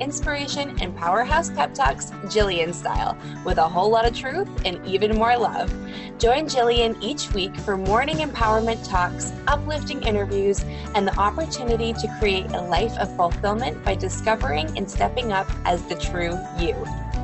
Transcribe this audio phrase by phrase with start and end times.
[0.00, 5.16] inspiration, and powerhouse pep talks Jillian style, with a whole lot of truth and even
[5.16, 5.70] more love.
[6.18, 12.46] Join Jillian each week for morning empowerment talks, uplifting interviews, and the opportunity to create
[12.52, 16.76] a life of fulfillment by discovering and stepping up as the true you.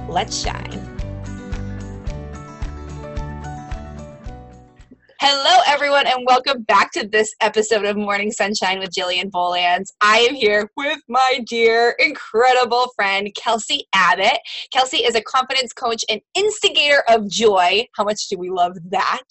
[0.09, 0.96] Let's shine.
[5.19, 9.95] Hello, everyone, and welcome back to this episode of Morning Sunshine with Jillian Bolands.
[10.03, 14.39] I am here with my dear, incredible friend, Kelsey Abbott.
[14.75, 17.87] Kelsey is a confidence coach and instigator of joy.
[17.97, 19.23] How much do we love that?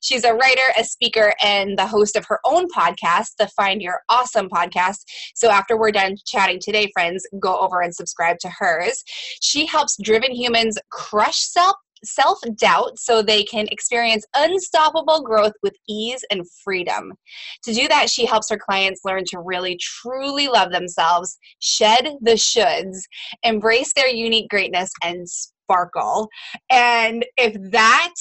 [0.00, 4.02] She's a writer, a speaker, and the host of her own podcast, the Find Your
[4.08, 4.98] Awesome podcast.
[5.34, 9.02] So after we're done chatting today, friends, go over and subscribe to hers.
[9.40, 15.74] She helps driven humans crush self self doubt so they can experience unstoppable growth with
[15.88, 17.12] ease and freedom.
[17.64, 22.32] To do that, she helps her clients learn to really truly love themselves, shed the
[22.32, 22.98] shoulds,
[23.42, 26.28] embrace their unique greatness, and sparkle.
[26.70, 28.14] And if that,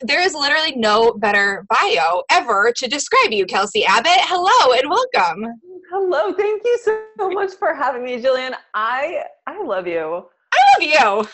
[0.00, 4.12] there is literally no better bio ever to describe you, Kelsey Abbott.
[4.20, 5.52] Hello and welcome.
[5.90, 8.54] Hello, thank you so much for having me, Jillian.
[8.74, 10.26] I I love you.
[10.52, 11.28] I love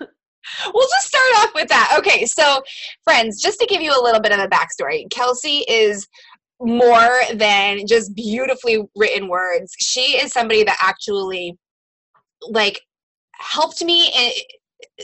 [0.00, 0.06] you.
[0.72, 1.96] we'll just start off with that.
[1.98, 2.62] Okay, so
[3.04, 6.06] friends, just to give you a little bit of a backstory, Kelsey is
[6.60, 9.74] more than just beautifully written words.
[9.78, 11.56] She is somebody that actually
[12.48, 12.80] like
[13.38, 14.32] helped me in,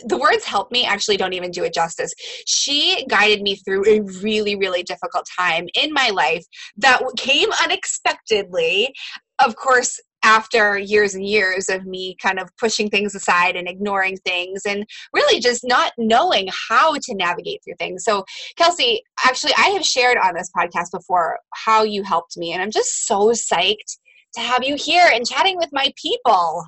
[0.04, 2.12] the words help me actually don't even do it justice.
[2.46, 6.44] She guided me through a really, really difficult time in my life
[6.78, 8.94] that came unexpectedly.
[9.38, 14.16] Of course, after years and years of me kind of pushing things aside and ignoring
[14.18, 18.04] things and really just not knowing how to navigate through things.
[18.04, 18.24] So,
[18.56, 22.70] Kelsey, actually, I have shared on this podcast before how you helped me, and I'm
[22.70, 23.98] just so psyched
[24.34, 26.64] to have you here and chatting with my people.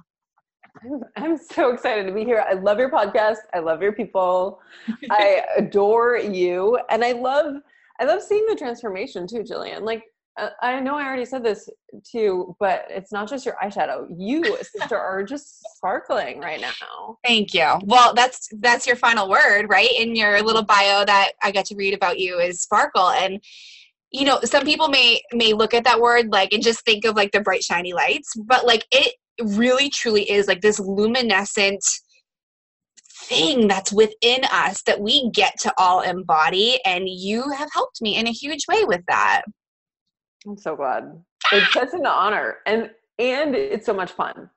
[1.17, 2.45] I'm so excited to be here.
[2.47, 3.39] I love your podcast.
[3.55, 4.61] I love your people.
[5.11, 6.79] I adore you.
[6.91, 7.57] And I love
[8.01, 9.83] I love seeing the transformation too, Jillian.
[9.83, 10.03] Like
[10.37, 11.69] Uh, I know I already said this
[12.11, 14.07] too, but it's not just your eyeshadow.
[14.17, 17.19] You, sister, are just sparkling right now.
[17.25, 17.79] Thank you.
[17.85, 19.91] Well, that's that's your final word, right?
[19.97, 23.41] In your little bio that I got to read about you is sparkle, and
[24.11, 27.15] you know, some people may may look at that word like and just think of
[27.15, 31.83] like the bright shiny lights, but like it really truly is like this luminescent
[33.29, 38.17] thing that's within us that we get to all embody and you have helped me
[38.17, 39.43] in a huge way with that
[40.47, 41.23] I'm so glad.
[41.53, 44.51] It's such an honor, and and it's so much fun.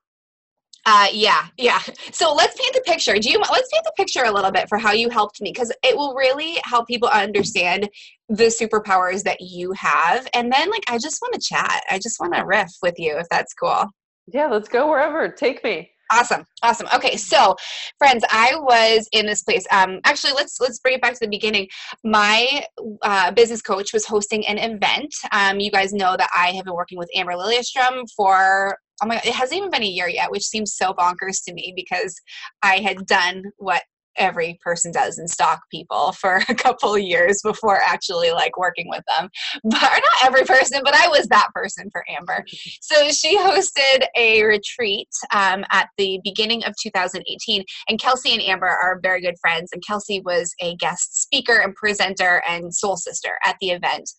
[0.85, 1.79] Uh, yeah, yeah.
[2.13, 3.17] So let's paint the picture.
[3.19, 3.39] Do you?
[3.39, 6.15] Let's paint the picture a little bit for how you helped me, because it will
[6.15, 7.89] really help people understand
[8.29, 10.27] the superpowers that you have.
[10.33, 11.83] And then, like, I just want to chat.
[11.89, 13.85] I just want to riff with you, if that's cool.
[14.27, 15.29] Yeah, let's go wherever.
[15.29, 15.91] Take me.
[16.11, 16.87] Awesome, awesome.
[16.95, 17.55] Okay, so
[17.97, 19.65] friends, I was in this place.
[19.71, 21.67] Um, actually, let's let's bring it back to the beginning.
[22.03, 22.63] My
[23.01, 25.13] uh, business coach was hosting an event.
[25.31, 29.15] Um, you guys know that I have been working with Amber Lilyestrom for oh my
[29.15, 32.15] god, it hasn't even been a year yet, which seems so bonkers to me because
[32.63, 33.83] I had done what
[34.17, 39.03] every person does and stalk people for a couple years before actually like working with
[39.17, 39.29] them.
[39.77, 42.43] But not every person, but I was that person for Amber.
[42.81, 48.67] So she hosted a retreat um, at the beginning of 2018, and Kelsey and Amber
[48.67, 49.69] are very good friends.
[49.71, 54.09] And Kelsey was a guest speaker and presenter and soul sister at the event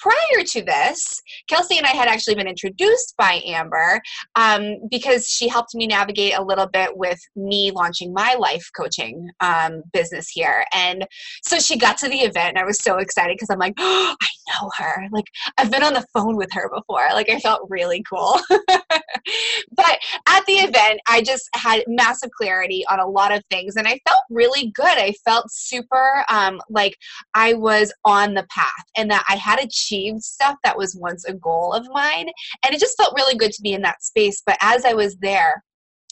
[0.00, 4.00] prior to this, Kelsey and I had actually been introduced by Amber
[4.34, 9.28] um, because she helped me navigate a little bit with me launching my life coaching
[9.40, 10.64] um, business here.
[10.74, 11.06] And
[11.44, 14.16] so she got to the event, and I was so excited because I'm like, oh,
[14.22, 15.06] I know her.
[15.12, 15.26] Like,
[15.58, 17.06] I've been on the phone with her before.
[17.12, 18.40] Like, I felt really cool.
[18.50, 19.98] but
[20.28, 24.00] at the event, I just had massive clarity on a lot of things, and I
[24.06, 24.86] felt really good.
[24.86, 26.96] I felt super um, like
[27.34, 31.24] I was on the path and that I had achieved achieved stuff that was once
[31.24, 32.28] a goal of mine.
[32.64, 34.42] And it just felt really good to be in that space.
[34.44, 35.62] But as I was there,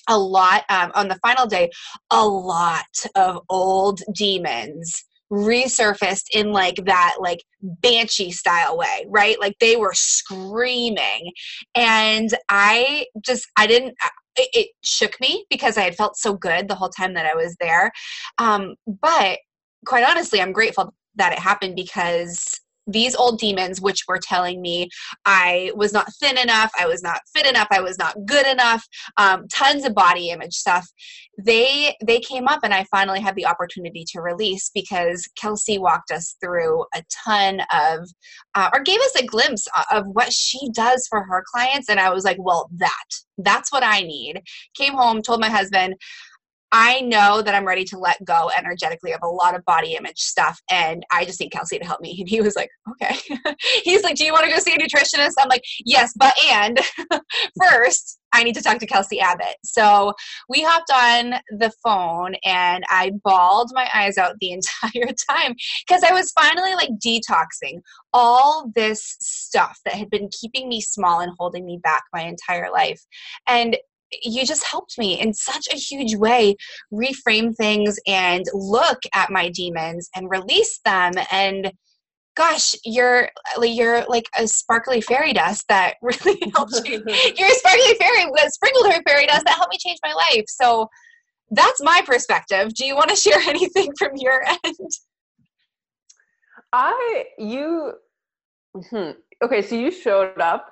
[0.08, 1.70] a lot um, on the final day,
[2.10, 2.84] a lot
[3.14, 9.92] of old demons resurfaced in like that like banshee style way right like they were
[9.92, 11.30] screaming
[11.74, 13.94] and i just i didn't
[14.36, 17.34] it, it, shook me because I had felt so good the whole time that I
[17.34, 17.90] was there.
[18.38, 19.40] Um, but
[19.84, 24.88] quite honestly, I'm grateful that it happened because these old demons which were telling me
[25.24, 28.84] i was not thin enough i was not fit enough i was not good enough
[29.16, 30.86] um, tons of body image stuff.
[31.38, 36.10] They they came up and i finally had the opportunity to release because kelsey walked
[36.10, 38.08] us through a ton of
[38.54, 41.88] uh, or gave us a glimpse of what she does for her clients.
[41.88, 43.04] And i was like well that
[43.38, 44.42] that's what i need.
[44.74, 45.94] Came home told my husband
[46.72, 50.18] I know that I'm ready to let go energetically of a lot of body image
[50.18, 52.16] stuff, and I just need Kelsey to help me.
[52.28, 53.16] And he was like, okay.
[53.84, 55.34] He's like, do you want to go see a nutritionist?
[55.38, 56.80] I'm like, yes, but and
[57.62, 59.56] first, I need to talk to Kelsey Abbott.
[59.64, 60.12] So
[60.48, 65.54] we hopped on the phone, and I bawled my eyes out the entire time
[65.86, 67.80] because I was finally like detoxing
[68.12, 72.70] all this stuff that had been keeping me small and holding me back my entire
[72.70, 73.00] life.
[73.46, 73.76] And
[74.22, 76.56] you just helped me in such a huge way.
[76.92, 81.12] Reframe things and look at my demons and release them.
[81.30, 81.72] And
[82.38, 83.28] gosh you're
[83.60, 87.02] you're like a sparkly fairy dust that really helped you.
[87.36, 90.44] You're a sparkly fairy with sprinkled her fairy dust that helped me change my life.
[90.46, 90.88] So
[91.50, 92.74] that's my perspective.
[92.74, 94.90] Do you want to share anything from your end?
[96.72, 97.92] I you
[98.90, 99.10] hmm.
[99.42, 100.66] okay so you showed up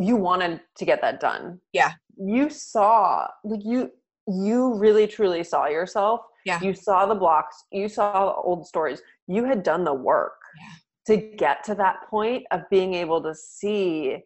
[0.00, 1.60] you wanted to get that done.
[1.72, 1.92] Yeah.
[2.18, 3.90] You saw like you
[4.28, 6.20] you really truly saw yourself.
[6.44, 6.60] Yeah.
[6.60, 7.64] You saw the blocks.
[7.70, 9.00] You saw the old stories.
[9.28, 11.14] You had done the work yeah.
[11.14, 14.18] to get to that point of being able to see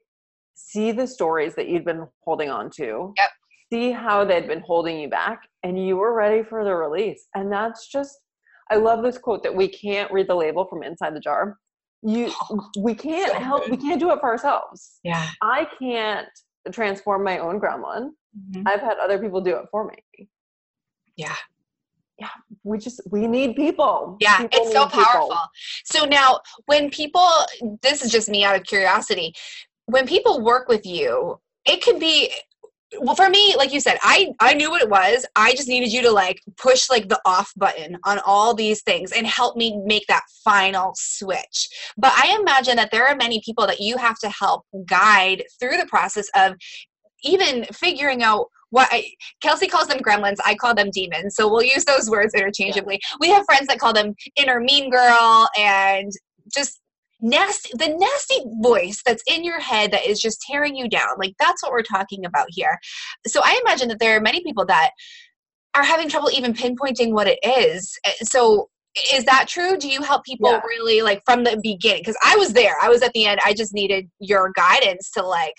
[0.55, 3.13] see the stories that you'd been holding on to.
[3.17, 3.31] Yep.
[3.73, 7.29] see how they'd been holding you back and you were ready for the release.
[7.35, 8.19] And that's just
[8.71, 11.59] i love this quote that we can't read the label from inside the jar
[12.03, 12.33] you
[12.79, 13.73] we can't so help good.
[13.73, 16.29] we can't do it for ourselves yeah i can't
[16.71, 18.11] transform my own gremlin.
[18.37, 18.63] Mm-hmm.
[18.67, 20.29] I've had other people do it for me.
[21.17, 21.35] Yeah.
[22.19, 22.29] Yeah,
[22.65, 24.19] we just we need people.
[24.21, 25.29] Yeah, people it's so powerful.
[25.29, 25.39] People.
[25.87, 27.27] So now when people
[27.81, 29.35] this is just me out of curiosity,
[29.87, 32.31] when people work with you, it could be
[32.99, 35.93] well for me like you said i i knew what it was i just needed
[35.93, 39.81] you to like push like the off button on all these things and help me
[39.85, 44.19] make that final switch but i imagine that there are many people that you have
[44.19, 46.55] to help guide through the process of
[47.23, 49.05] even figuring out what I,
[49.43, 51.35] Kelsey calls them gremlins, I call them demons.
[51.35, 53.01] So we'll use those words interchangeably.
[53.03, 53.17] Yeah.
[53.21, 56.13] We have friends that call them inner mean girl and
[56.55, 56.81] just
[57.23, 61.35] nasty the nasty voice that's in your head that is just tearing you down like
[61.39, 62.79] that's what we're talking about here.
[63.27, 64.91] So i imagine that there are many people that
[65.75, 67.97] are having trouble even pinpointing what it is.
[68.05, 68.69] Eh, so
[69.13, 69.77] is that true?
[69.77, 70.61] Do you help people yeah.
[70.61, 72.01] really like from the beginning?
[72.01, 72.75] Because i was there.
[72.83, 73.41] I was at the end.
[73.45, 75.55] I just needed your guidance to like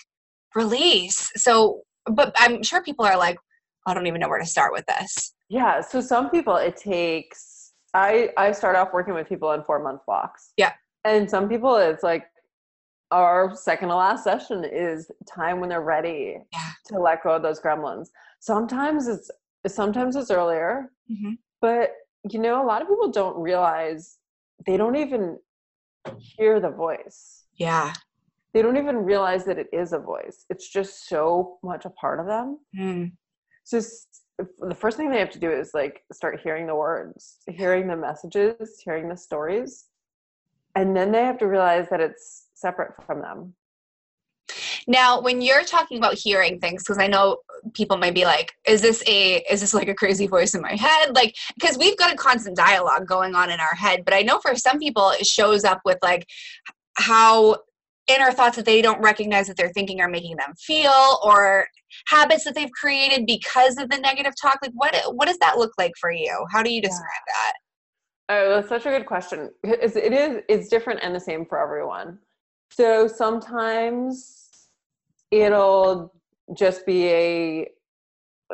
[0.54, 1.30] release.
[1.36, 3.38] So but i'm sure people are like
[3.86, 5.34] i don't even know where to start with this.
[5.48, 9.82] Yeah so some people it takes i i start off working with people in four
[9.82, 10.52] month blocks.
[10.56, 10.72] Yeah
[11.04, 12.26] and some people, it's like
[13.10, 16.70] our second to last session is time when they're ready yeah.
[16.86, 18.08] to let go of those gremlins.
[18.40, 19.30] Sometimes it's
[19.66, 21.32] sometimes it's earlier, mm-hmm.
[21.60, 21.92] but
[22.30, 24.18] you know, a lot of people don't realize
[24.66, 25.38] they don't even
[26.18, 27.44] hear the voice.
[27.54, 27.92] Yeah.
[28.54, 30.44] They don't even realize that it is a voice.
[30.50, 32.58] It's just so much a part of them.
[32.78, 33.12] Mm.
[33.64, 33.80] So
[34.58, 37.96] the first thing they have to do is like start hearing the words, hearing the
[37.96, 39.86] messages, hearing the stories
[40.74, 43.54] and then they have to realize that it's separate from them.
[44.86, 47.38] Now when you're talking about hearing things because i know
[47.72, 50.74] people might be like is this a is this like a crazy voice in my
[50.74, 51.14] head?
[51.14, 54.40] Like because we've got a constant dialogue going on in our head but i know
[54.40, 56.26] for some people it shows up with like
[56.96, 57.56] how
[58.08, 61.66] inner thoughts that they don't recognize that they're thinking are making them feel or
[62.06, 64.58] habits that they've created because of the negative talk.
[64.62, 66.44] Like what what does that look like for you?
[66.50, 67.32] How do you describe yeah.
[67.34, 67.52] that
[68.32, 69.50] Oh, that's such a good question.
[69.62, 72.18] It's, it is, it's different and the same for everyone.
[72.70, 74.68] So sometimes
[75.30, 76.14] it'll
[76.54, 77.68] just be a,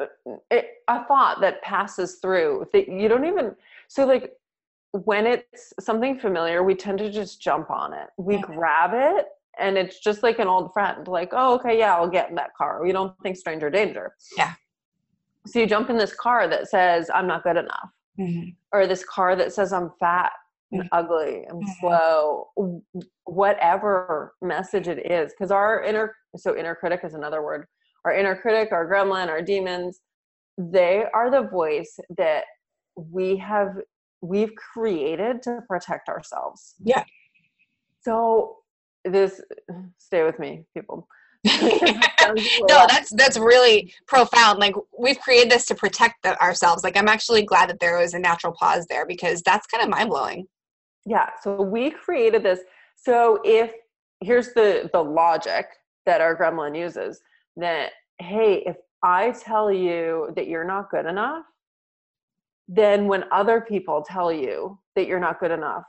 [0.01, 3.55] uh, a thought that passes through that you don't even,
[3.87, 4.33] so like
[4.93, 8.09] when it's something familiar, we tend to just jump on it.
[8.17, 8.43] We yeah.
[8.43, 9.27] grab it
[9.61, 12.55] and it's just like an old friend, like, oh, okay, yeah, I'll get in that
[12.57, 12.83] car.
[12.83, 14.15] We don't think stranger danger.
[14.37, 14.55] Yeah.
[15.47, 18.51] So you jump in this car that says, I'm not good enough mm-hmm.
[18.73, 20.33] or this car that says I'm fat
[20.73, 20.89] and mm-hmm.
[20.93, 21.73] ugly and mm-hmm.
[21.81, 22.83] slow,
[23.25, 25.33] whatever message it is.
[25.33, 27.67] Because our inner, so inner critic is another word.
[28.05, 30.01] Our inner critic, our gremlin, our demons,
[30.57, 32.45] they are the voice that
[32.97, 33.77] we have
[34.21, 36.75] we've created to protect ourselves.
[36.83, 37.05] Yeah.
[38.01, 38.57] So
[39.05, 39.41] this
[39.99, 41.07] stay with me, people.
[41.45, 44.59] no, that's that's really profound.
[44.59, 46.83] Like we've created this to protect the, ourselves.
[46.83, 49.89] Like I'm actually glad that there was a natural pause there because that's kind of
[49.89, 50.47] mind blowing.
[51.07, 51.31] Yeah.
[51.43, 52.61] So we created this.
[52.97, 53.73] So if
[54.21, 55.67] here's the the logic
[56.07, 57.21] that our gremlin uses
[57.57, 61.45] that hey, if I tell you that you're not good enough,
[62.67, 65.85] then when other people tell you that you're not good enough,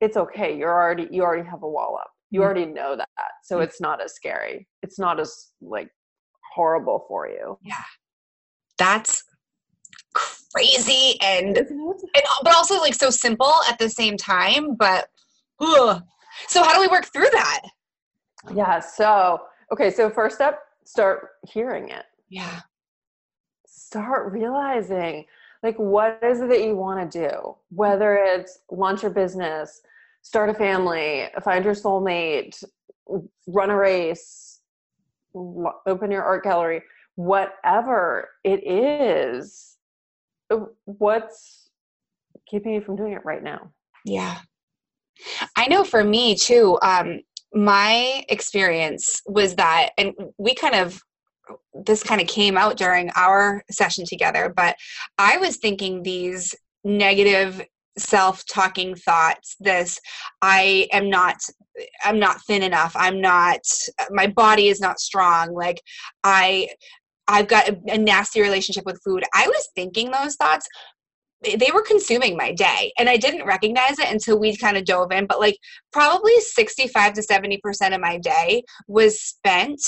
[0.00, 0.56] it's okay.
[0.56, 2.10] You're already you already have a wall up.
[2.32, 2.44] You mm-hmm.
[2.44, 3.08] already know that.
[3.44, 3.64] So mm-hmm.
[3.64, 4.66] it's not as scary.
[4.82, 5.90] It's not as like
[6.54, 7.58] horrible for you.
[7.62, 7.84] Yeah.
[8.78, 9.22] That's
[10.54, 11.68] crazy and, and
[12.42, 15.06] but also like so simple at the same time, but
[15.60, 16.02] ugh.
[16.48, 17.60] so how do we work through that?
[18.54, 22.04] Yeah, so okay, so first step, start hearing it.
[22.28, 22.60] Yeah.
[23.66, 25.26] Start realizing
[25.62, 29.82] like what is it that you want to do whether it's launch your business
[30.22, 32.62] start a family find your soulmate
[33.46, 34.60] run a race
[35.86, 36.82] open your art gallery
[37.16, 39.76] whatever it is
[40.84, 41.62] what's
[42.46, 43.72] keeping you from doing it right now?
[44.04, 44.38] Yeah.
[45.56, 47.20] I know for me too um
[47.54, 51.00] my experience was that and we kind of
[51.84, 54.76] this kind of came out during our session together, but
[55.18, 57.62] I was thinking these negative
[57.98, 59.98] self-talking thoughts this
[60.40, 61.36] i am not
[62.04, 62.92] i'm not thin enough.
[62.96, 63.60] I'm not
[64.10, 65.54] my body is not strong.
[65.54, 65.80] Like
[66.24, 66.68] i
[67.28, 69.24] i've got a, a nasty relationship with food.
[69.34, 70.66] I was thinking those thoughts.
[71.42, 75.10] They were consuming my day and i didn't recognize it until we kind of dove
[75.10, 75.58] in but like
[75.92, 79.80] probably 65 to 70 percent of my day was spent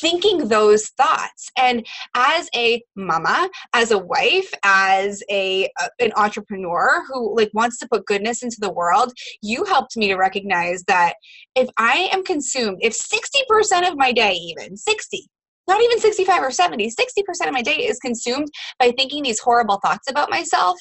[0.00, 1.50] thinking those thoughts.
[1.56, 7.78] And as a mama as a wife as a, a, an entrepreneur who like wants
[7.78, 11.14] to put goodness into the world you helped me to recognize that
[11.54, 15.26] if i am consumed if 60% of my day even 60
[15.68, 19.78] not even 65 or 70 60% of my day is consumed by thinking these horrible
[19.82, 20.78] thoughts about myself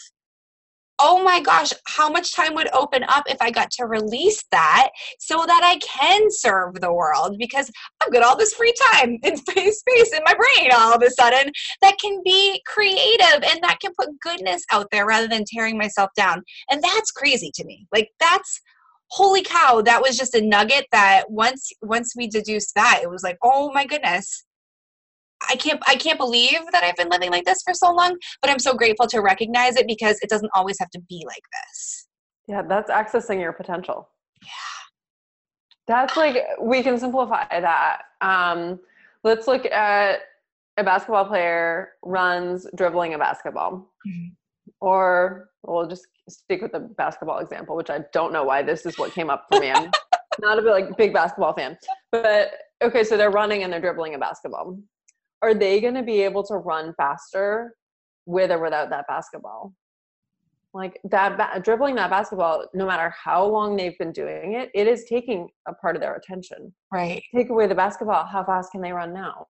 [1.01, 4.89] oh my gosh, how much time would open up if I got to release that
[5.19, 9.37] so that I can serve the world because I've got all this free time and
[9.39, 13.91] space in my brain all of a sudden that can be creative and that can
[13.99, 16.43] put goodness out there rather than tearing myself down.
[16.69, 17.87] And that's crazy to me.
[17.91, 18.61] Like that's
[19.09, 23.23] holy cow, that was just a nugget that once once we deduced that, it was
[23.23, 24.45] like, oh my goodness,
[25.49, 28.51] I can't I can't believe that I've been living like this for so long, but
[28.51, 32.07] I'm so grateful to recognize it because it doesn't always have to be like this.
[32.47, 34.09] Yeah, that's accessing your potential.
[34.41, 34.49] Yeah.
[35.87, 38.03] That's like we can simplify that.
[38.21, 38.79] Um,
[39.23, 40.19] let's look at
[40.77, 43.91] a basketball player runs dribbling a basketball.
[44.07, 44.27] Mm-hmm.
[44.79, 48.97] Or we'll just stick with the basketball example, which I don't know why this is
[48.97, 49.71] what came up for me.
[49.71, 49.91] I'm
[50.39, 51.77] not a like big basketball fan.
[52.11, 54.77] But okay, so they're running and they're dribbling a basketball
[55.41, 57.75] are they going to be able to run faster
[58.25, 59.73] with or without that basketball?
[60.73, 64.87] Like that ba- dribbling that basketball, no matter how long they've been doing it, it
[64.87, 66.73] is taking a part of their attention.
[66.93, 67.21] Right.
[67.35, 69.47] Take away the basketball, how fast can they run now?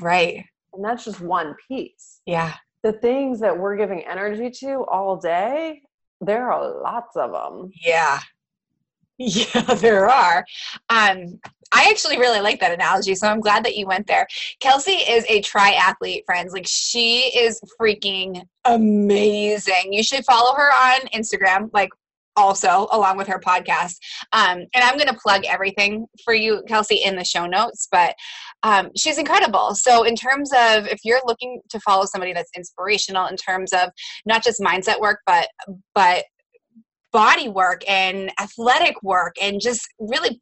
[0.00, 0.44] Right.
[0.72, 2.22] And that's just one piece.
[2.26, 2.54] Yeah.
[2.82, 5.82] The things that we're giving energy to all day,
[6.20, 7.70] there are lots of them.
[7.84, 8.18] Yeah.
[9.20, 10.46] Yeah, there are.
[10.90, 11.40] Um,
[11.72, 14.28] I actually really like that analogy, so I'm glad that you went there.
[14.60, 16.52] Kelsey is a triathlete, friends.
[16.52, 19.92] Like she is freaking amazing.
[19.92, 21.90] You should follow her on Instagram, like
[22.36, 23.96] also along with her podcast.
[24.32, 27.88] Um, and I'm going to plug everything for you, Kelsey, in the show notes.
[27.90, 28.14] But
[28.62, 29.74] um, she's incredible.
[29.74, 33.90] So, in terms of if you're looking to follow somebody that's inspirational in terms of
[34.24, 35.48] not just mindset work, but
[35.94, 36.24] but
[37.12, 40.40] body work and athletic work and just really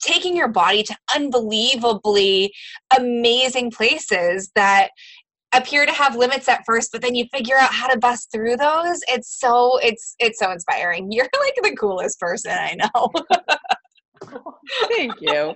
[0.00, 2.52] taking your body to unbelievably
[2.98, 4.90] amazing places that
[5.54, 8.56] appear to have limits at first but then you figure out how to bust through
[8.56, 9.00] those.
[9.08, 11.08] It's so it's it's so inspiring.
[11.10, 13.10] You're like the coolest person i know.
[14.88, 15.32] Thank you.
[15.32, 15.54] You're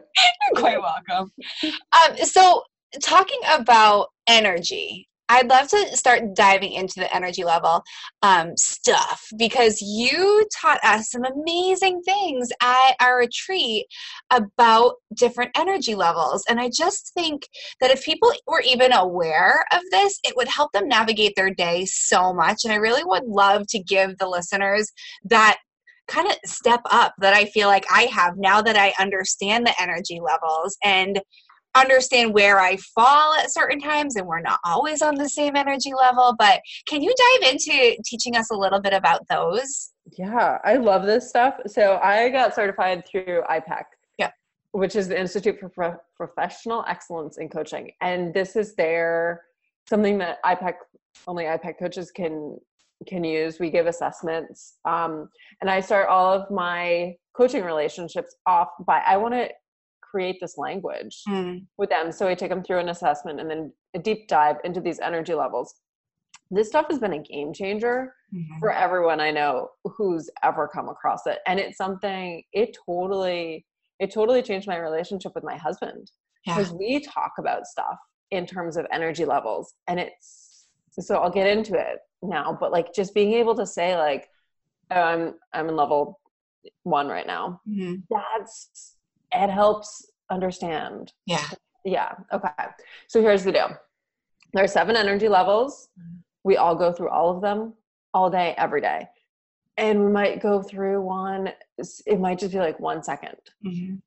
[0.56, 1.32] quite welcome.
[1.64, 2.62] Um, so
[3.02, 7.82] talking about energy I'd love to start diving into the energy level
[8.22, 13.86] um, stuff because you taught us some amazing things at our retreat
[14.30, 16.44] about different energy levels.
[16.48, 17.48] And I just think
[17.80, 21.84] that if people were even aware of this, it would help them navigate their day
[21.84, 22.60] so much.
[22.64, 24.90] And I really would love to give the listeners
[25.24, 25.58] that
[26.08, 29.80] kind of step up that I feel like I have now that I understand the
[29.80, 31.20] energy levels and
[31.74, 35.92] understand where I fall at certain times and we're not always on the same energy
[35.94, 36.34] level.
[36.38, 39.92] But can you dive into teaching us a little bit about those?
[40.16, 41.58] Yeah, I love this stuff.
[41.66, 43.84] So I got certified through IPEC.
[44.18, 44.30] Yeah.
[44.72, 47.92] which is the Institute for Pro- Professional Excellence in Coaching.
[48.00, 49.42] And this is their
[49.88, 50.74] something that IPEC
[51.26, 52.58] only IPEC coaches can
[53.06, 53.60] can use.
[53.60, 54.74] We give assessments.
[54.84, 55.28] Um,
[55.60, 59.48] and I start all of my coaching relationships off by I want to
[60.10, 61.66] create this language Mm.
[61.76, 62.12] with them.
[62.12, 65.34] So I take them through an assessment and then a deep dive into these energy
[65.34, 65.74] levels.
[66.50, 68.58] This stuff has been a game changer Mhm.
[68.58, 71.40] for everyone I know who's ever come across it.
[71.46, 73.64] And it's something it totally
[73.98, 76.10] it totally changed my relationship with my husband
[76.46, 76.56] Yeah.
[76.56, 77.98] because we talk about stuff
[78.30, 82.92] in terms of energy levels and it's so I'll get into it now, but like
[82.92, 84.28] just being able to say like
[84.90, 86.20] oh, I'm I'm in level
[86.84, 87.60] 1 right now.
[87.68, 88.02] Mhm.
[88.10, 88.96] That's
[89.32, 91.44] it helps understand Yeah.
[91.84, 92.14] yeah.
[92.32, 92.48] Okay.
[93.08, 93.70] So here's the deal.
[94.54, 95.88] There are seven energy levels.
[96.44, 97.74] We all go through all of them
[98.14, 99.08] all day, every day.
[99.76, 101.52] And we might go through one,
[102.06, 103.36] it might just be like one second.
[103.64, 104.00] Mhm.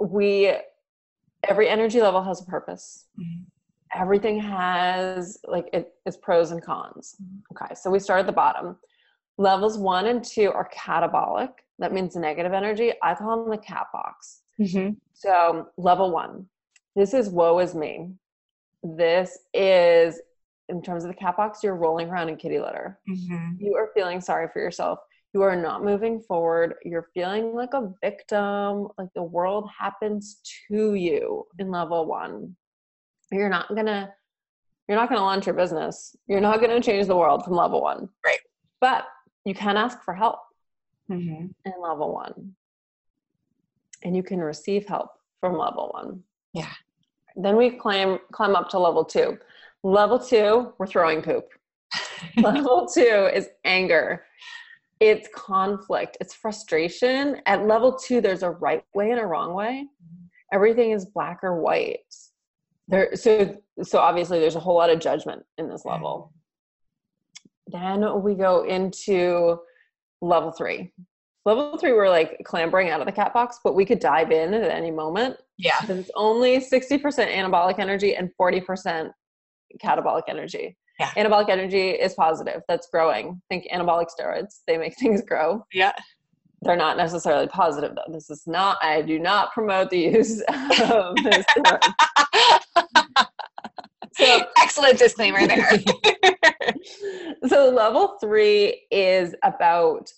[0.00, 0.52] We,
[1.44, 3.06] every energy level has a purpose.
[3.18, 3.44] Mhm.
[3.94, 7.16] Everything has like it, its pros and cons.
[7.52, 7.74] Okay.
[7.74, 8.76] So we start at the bottom.
[9.38, 11.52] Levels one and two are catabolic.
[11.78, 12.92] That means negative energy.
[13.02, 14.42] I call them the cat box.
[14.60, 14.96] Mhm.
[15.12, 16.48] So, level one,
[16.94, 18.14] this is woe is me.
[18.82, 20.20] This is,
[20.68, 23.00] in terms of the cat box, you're rolling around in kitty litter.
[23.08, 23.60] Mhm.
[23.60, 25.00] You are feeling sorry for yourself.
[25.32, 26.76] You are not moving forward.
[26.84, 32.56] You're feeling like a victim, like the world happens to you in level one.
[33.32, 34.14] You're not gonna,
[34.86, 36.14] you're not gonna launch your business.
[36.28, 38.08] You're not gonna change the world from level one.
[38.24, 38.38] Right.
[38.80, 39.06] But
[39.44, 40.38] you can ask for help
[41.10, 41.54] Mhm.
[41.64, 42.56] in level one.
[44.02, 46.24] And you can receive help from level one.
[46.52, 46.72] Yeah.
[47.36, 49.38] Then we climb climb up to level two.
[49.82, 51.48] Level two, we're throwing poop.
[52.38, 54.24] level two is anger.
[55.00, 56.16] It's conflict.
[56.20, 57.40] It's frustration.
[57.46, 59.86] At level two, there's a right way and a wrong way.
[60.52, 61.98] Everything is black or white.
[62.88, 66.32] There so so obviously there's a whole lot of judgment in this level.
[67.66, 69.58] Then we go into
[70.24, 70.92] level three.
[71.44, 74.54] Level three, we're like clambering out of the cat box, but we could dive in
[74.54, 75.36] at any moment.
[75.58, 75.78] Yeah.
[75.80, 79.10] Because it's only 60% anabolic energy and 40%
[79.82, 80.76] catabolic energy.
[80.98, 81.10] Yeah.
[81.10, 83.42] Anabolic energy is positive, that's growing.
[83.50, 85.64] Think anabolic steroids, they make things grow.
[85.72, 85.92] Yeah.
[86.62, 88.10] They're not necessarily positive, though.
[88.10, 91.44] This is not, I do not promote the use of steroids.
[94.16, 95.70] So, Excellent disclaimer there.
[97.54, 100.10] So level three is about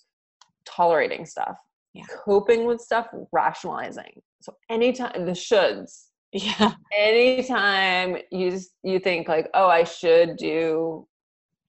[0.65, 1.57] tolerating stuff
[1.93, 2.03] Yeah.
[2.25, 6.71] coping with stuff rationalizing so anytime the shoulds yeah.
[6.97, 11.07] anytime you you think like oh i should do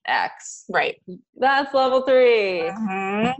[0.07, 0.95] x Right.
[1.37, 3.35] that's level three Mhm.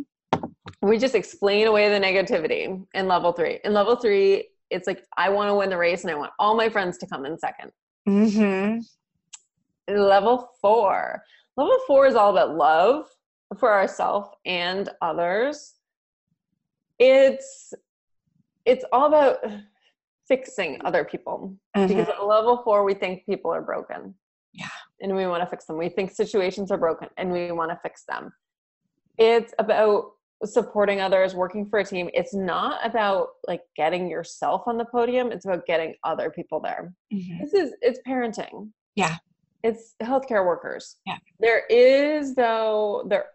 [0.84, 2.62] we just explain away the negativity
[2.94, 6.12] in level three in level three it's like i want to win the race and
[6.12, 7.72] i want all my friends to come in second
[8.08, 8.86] Mhm.
[9.88, 11.24] level four
[11.58, 13.06] level four is all about love
[13.58, 15.76] for ourselves and others.
[17.00, 17.74] It's
[18.66, 19.38] it's all about
[20.28, 21.56] fixing other people.
[21.74, 22.10] Because Mhm.
[22.10, 24.16] at level four we think people are broken.
[24.52, 24.68] Yeah.
[25.02, 25.78] and we want to fix them.
[25.78, 28.34] We think situations are broken and we want to fix them.
[29.18, 30.12] It's about
[30.44, 32.10] supporting others working for a team.
[32.14, 35.32] It's not about like getting yourself on the podium.
[35.32, 36.94] It's about getting other people there.
[37.14, 37.40] Mhm.
[37.40, 38.72] this is it's parenting.
[38.96, 39.18] Yeah.
[39.64, 41.18] It's healthcare workers Yeah.
[41.40, 43.26] there is though there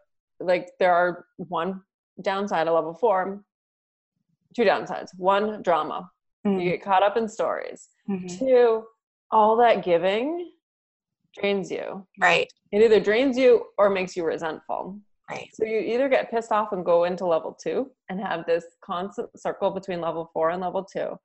[0.40, 1.82] like there are one
[2.22, 3.44] downside of level four
[4.56, 6.10] two downsides one drama
[6.44, 6.64] you Mhm.
[6.64, 8.38] get caught up in stories Mhm.
[8.38, 8.86] two
[9.30, 10.52] all that giving
[11.34, 12.50] drains you Right.
[12.72, 14.98] it either drains you or makes you resentful
[15.30, 15.48] Right.
[15.54, 19.28] so you either get pissed off and go into level two and have this constant
[19.38, 21.18] circle between level four and level two,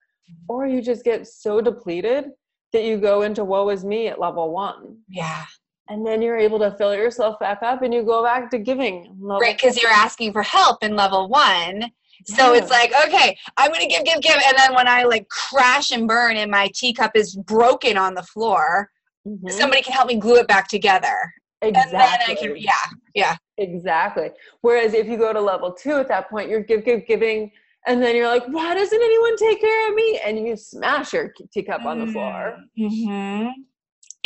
[0.47, 2.31] or you just get so depleted
[2.73, 4.97] that you go into woe is me at level one.
[5.08, 5.45] Yeah.
[5.89, 9.15] And then you're able to fill yourself back up and you go back to giving.
[9.19, 9.58] level Right.
[9.58, 11.91] Because you're asking for help in level one.
[12.25, 15.91] So it's like, okay, I'm gonna give, give, give, and then when I like crash
[15.91, 18.91] and burn and my teacup is broken on the floor,
[19.25, 19.51] Mhm.
[19.51, 21.15] somebody can help me glue it back together,
[21.62, 21.97] exactly.
[21.97, 22.71] and then I can, yeah,
[23.13, 24.32] yeah, Exactly.
[24.62, 27.51] Whereas if you go to level two at that point, you're give, give, giving,
[27.87, 30.19] and then you're like, why doesn't anyone take care of me?
[30.25, 32.57] And you smash your teacup on the floor.
[32.77, 33.49] Mm-hmm.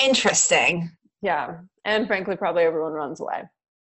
[0.03, 0.89] Interesting.
[1.21, 1.57] Yeah.
[1.85, 3.43] And frankly, probably everyone runs away.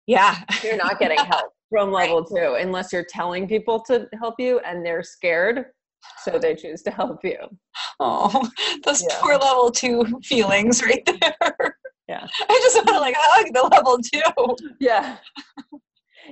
[0.07, 0.37] Yeah.
[0.63, 4.85] You're not getting help from level two unless you're telling people to help you and
[4.85, 5.65] they're scared.
[6.23, 7.37] So they choose to help you.
[7.99, 8.49] Oh,
[8.85, 9.17] those Yeah.
[9.19, 11.77] poor level two feelings right there.
[12.07, 12.25] Yeah.
[12.49, 14.75] I just want to like hug the level two.
[14.79, 15.17] Yeah.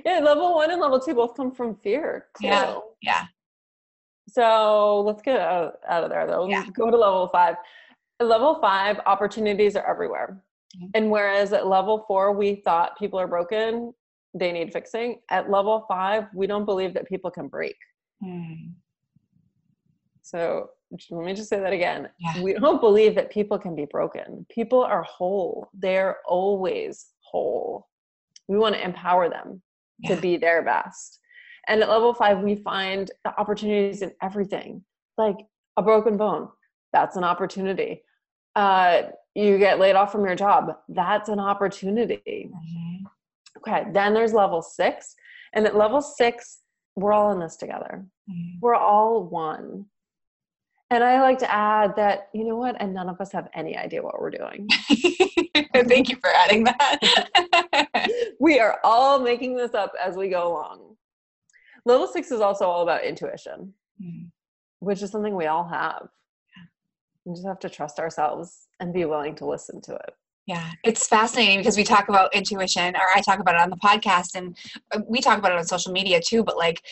[0.04, 0.20] Yeah.
[0.20, 2.26] Level one and level two both come from fear.
[2.40, 2.46] Too.
[2.46, 2.78] Yeah.
[3.02, 3.24] Yeah.
[4.28, 6.48] So let's get out, out of there though.
[6.48, 6.66] Yeah.
[6.74, 7.56] Go to level five.
[8.20, 10.42] At level five, opportunities are everywhere.
[10.76, 10.90] Mhm.
[10.94, 13.94] And whereas at level four, we thought people are broken,
[14.34, 15.20] they need fixing.
[15.30, 17.76] At level five, we don't believe that people can break.
[18.22, 18.72] Hmm.
[20.22, 20.70] So
[21.10, 22.10] let me just say that again.
[22.18, 22.42] Yeah.
[22.42, 24.46] We don't believe that people can be broken.
[24.48, 25.68] People are whole.
[25.72, 27.88] They're always whole.
[28.48, 29.62] We want to empower them
[29.98, 30.14] Yeah.
[30.14, 31.20] to be their best.
[31.68, 34.84] And at level five, we find the opportunities in everything,
[35.18, 35.36] like
[35.76, 36.48] a broken bone.
[36.92, 38.02] That's an opportunity.
[38.54, 39.02] Uh,
[39.34, 40.76] you get laid off from your job.
[40.88, 42.50] That's an opportunity.
[42.54, 43.04] Mhm.
[43.58, 43.86] Okay.
[43.92, 45.14] Then there's level six.
[45.52, 46.60] And at level six,
[46.94, 48.60] we're all in this together Mhm.
[48.62, 49.86] we're all one.
[50.90, 52.76] And I like to add that, you know what?
[52.80, 54.68] And none of us have any idea what we're doing.
[55.88, 58.10] Thank you for adding that.
[58.40, 60.96] we are all making this up as we go along.
[61.84, 64.30] Level six is also all about intuition, Mhm.
[64.80, 66.08] which is something we all have.
[67.24, 70.14] We just have to trust ourselves and be willing to listen to it.
[70.46, 73.76] Yeah, it's fascinating because we talk about intuition, or I talk about it on the
[73.76, 74.56] podcast, and
[74.92, 76.44] uh, we talk about it on social media too.
[76.44, 76.82] But like,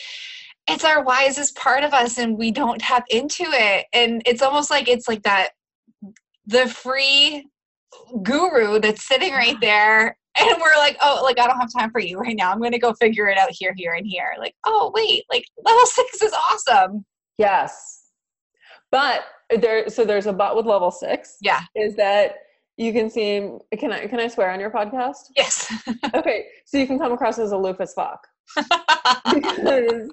[0.67, 3.85] it's our wisest part of us, and we don't tap into it.
[3.93, 5.51] And it's almost like it's like that
[6.45, 7.47] the free
[8.23, 11.99] guru that's sitting right there, and we're like, oh, like I don't have time for
[11.99, 12.51] you right now.
[12.51, 14.31] I'm going to go figure it out here, here, and here.
[14.39, 17.05] Like, oh wait, like level six is awesome.
[17.37, 18.03] Yes.
[18.91, 19.21] But
[19.59, 21.61] there, so there's a but with level six Yeah.
[21.75, 22.35] is that
[22.77, 25.31] you can seem, can I, can I swear on your podcast?
[25.35, 25.71] Yes.
[26.13, 26.45] Okay.
[26.65, 28.25] So you can come across as aloof as fuck.
[29.33, 30.09] because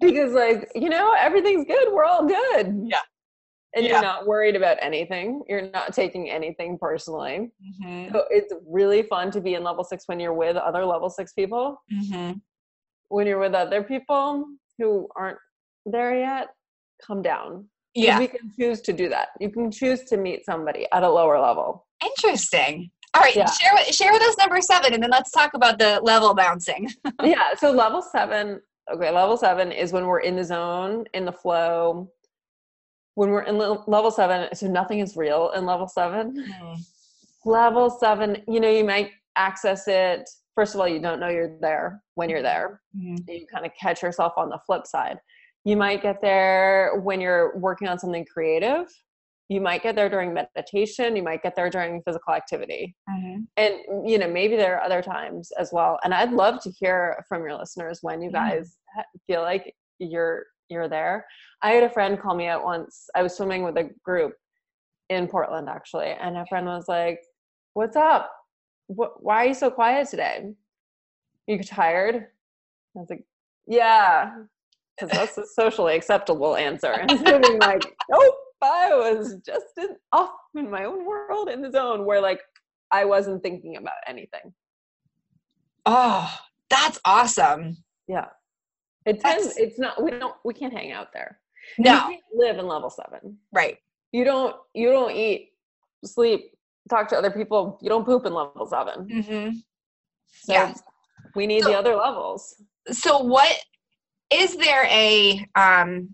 [0.00, 2.98] because like you know everything's good we're all good Yeah.
[3.74, 3.92] And Yeah.
[3.92, 7.50] you're not worried about anything you're not taking anything personally
[7.82, 8.12] Mhm.
[8.12, 11.32] so it's really fun to be in level six when you're with other level six
[11.32, 12.40] people Mhm.
[13.08, 14.46] when you're with other people
[14.78, 15.38] who aren't
[15.86, 16.48] there yet
[17.06, 17.68] come down.
[17.94, 18.18] Yeah.
[18.18, 21.38] we can choose to do that you can choose to meet somebody at a lower
[21.38, 22.90] level Interesting.
[23.14, 23.44] All right, Yeah.
[23.46, 26.88] share share with us number seven, and then let's talk about the level bouncing.
[27.22, 28.60] yeah so level seven
[28.92, 32.08] okay level seven is when we're in the zone in the flow
[33.14, 36.34] when we're in level seven so nothing is real in level seven.
[37.44, 40.28] Level seven you know you might access it.
[40.54, 42.80] First of all you don't know you're there when you're there.
[42.96, 43.18] Mhm.
[43.28, 45.18] you kind of catch yourself on the flip side.
[45.64, 48.86] You might get there when you're working on something creative.
[49.48, 51.14] You might get there during meditation.
[51.16, 52.94] You might get there during physical activity.
[53.10, 53.46] Mhm.
[53.56, 55.98] and you know maybe there are other times as well.
[56.04, 60.46] And i'd love to hear from your listeners when you guys ha- feel like you're
[60.72, 61.24] you're there
[61.62, 64.34] i had a friend call me out once i was swimming with a group
[65.10, 67.20] in portland actually and a friend was like
[67.74, 68.30] what's up
[68.86, 70.52] what, why are you so quiet today
[71.46, 73.24] you tired i was like
[73.66, 74.34] yeah
[74.96, 79.88] because that's a socially acceptable answer and so being like nope i was just in,
[80.12, 82.40] off in my own world in the zone where like
[82.92, 84.52] I wasn't thinking about anything.
[85.86, 86.32] Oh,
[86.68, 87.78] that's awesome.
[88.06, 88.26] Yeah.
[89.06, 91.38] It tends it's not we don't we can't hang out there.
[91.78, 93.38] You No, can't live in level seven.
[93.52, 93.78] right.
[94.12, 95.52] You don't you don't eat,
[96.04, 96.52] sleep,
[96.90, 99.08] talk to other people, you don't poop in level seven.
[99.08, 99.56] mm-hmm.
[100.44, 100.74] So Yeah.
[101.34, 102.54] we need So- the other levels.
[102.90, 103.56] So, what
[104.30, 106.08] is there a um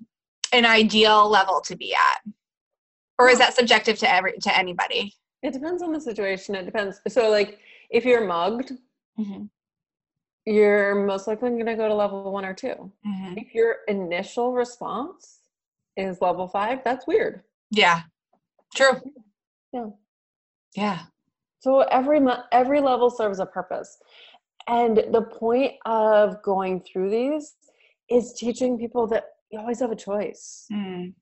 [0.52, 2.20] an ideal level to be at,
[3.18, 5.14] or is that subjective to every to anybody?
[5.42, 6.54] It depends on the situation.
[6.54, 7.00] It depends.
[7.08, 7.58] So like
[7.90, 8.72] if you're mugged,
[9.18, 9.44] Mm-hmm.
[10.48, 12.90] You're most likely gonna go to level one or two.
[13.06, 13.34] Mm-hmm.
[13.36, 15.40] If your initial response
[15.96, 17.42] is level five, that's weird.
[17.70, 18.02] Yeah,
[18.74, 19.00] true.
[19.72, 19.86] Yeah.
[20.74, 20.98] Yeah.
[21.60, 22.20] So every
[22.52, 23.98] every level serves a purpose.
[24.68, 27.56] And the point of going through these
[28.10, 30.66] is teaching people that you always have a choice.
[30.72, 31.14] Mm.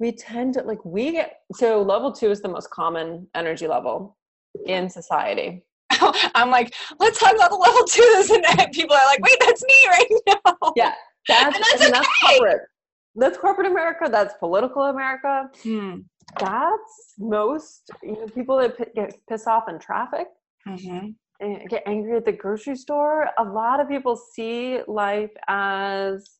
[0.00, 4.16] We tend to like we get so level 2 is the most common energy level
[4.66, 5.64] in society.
[6.34, 9.88] I'm like, let's talk about the level twos, and people are like, wait, that's me
[9.88, 10.10] right
[10.46, 10.72] now.
[10.76, 10.92] Yeah.
[11.28, 12.62] That's And that's and that's corporate.
[13.16, 15.48] That's corporate America, that's political America.
[15.62, 16.00] Hmm.
[16.38, 20.26] That's most you know people that p- get pissed off in traffic.
[20.66, 21.08] Mm-hmm.
[21.40, 23.28] and get angry at the grocery store.
[23.38, 26.38] A lot of people see life as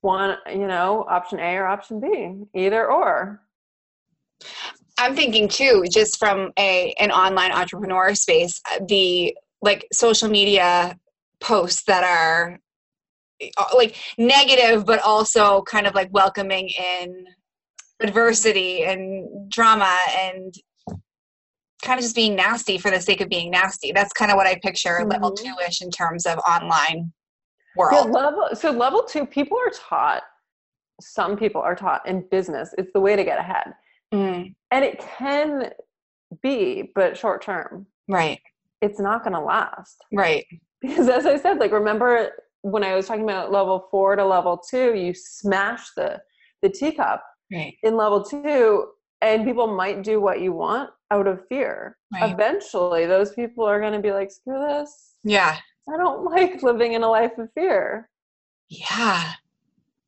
[0.00, 3.42] one, you know, option A or option B, either or.
[4.98, 10.98] I'm thinking too, just from a an online entrepreneur space, uh, the like social media
[11.40, 12.58] posts that are
[13.58, 17.26] uh, like negative, but also kind of like welcoming in
[18.00, 20.54] adversity and drama and
[21.82, 23.92] kind of just being nasty for the sake of being nasty.
[23.92, 25.44] That's kind of what I picture level Mhm.
[25.44, 27.12] two ish in terms of online
[27.76, 28.10] Yeah, world.
[28.10, 30.22] level, so level two, people are taught
[31.00, 33.74] some people are taught in business it's the way to get ahead
[34.16, 35.70] Mm, and it can
[36.42, 38.40] be but short term right.
[38.80, 40.46] it's not going to last Right.
[40.80, 42.30] because as i said like remember
[42.62, 46.20] when i was talking about level 4 to level 2 you smash the
[46.62, 47.74] the teacup Right.
[47.84, 48.86] in level 2
[49.22, 52.32] and people might do what you want out of fear Right.
[52.32, 55.56] eventually those people are going to be like screw this Yeah.
[55.92, 58.08] i don't like living in a life of fear
[58.68, 59.32] Yeah.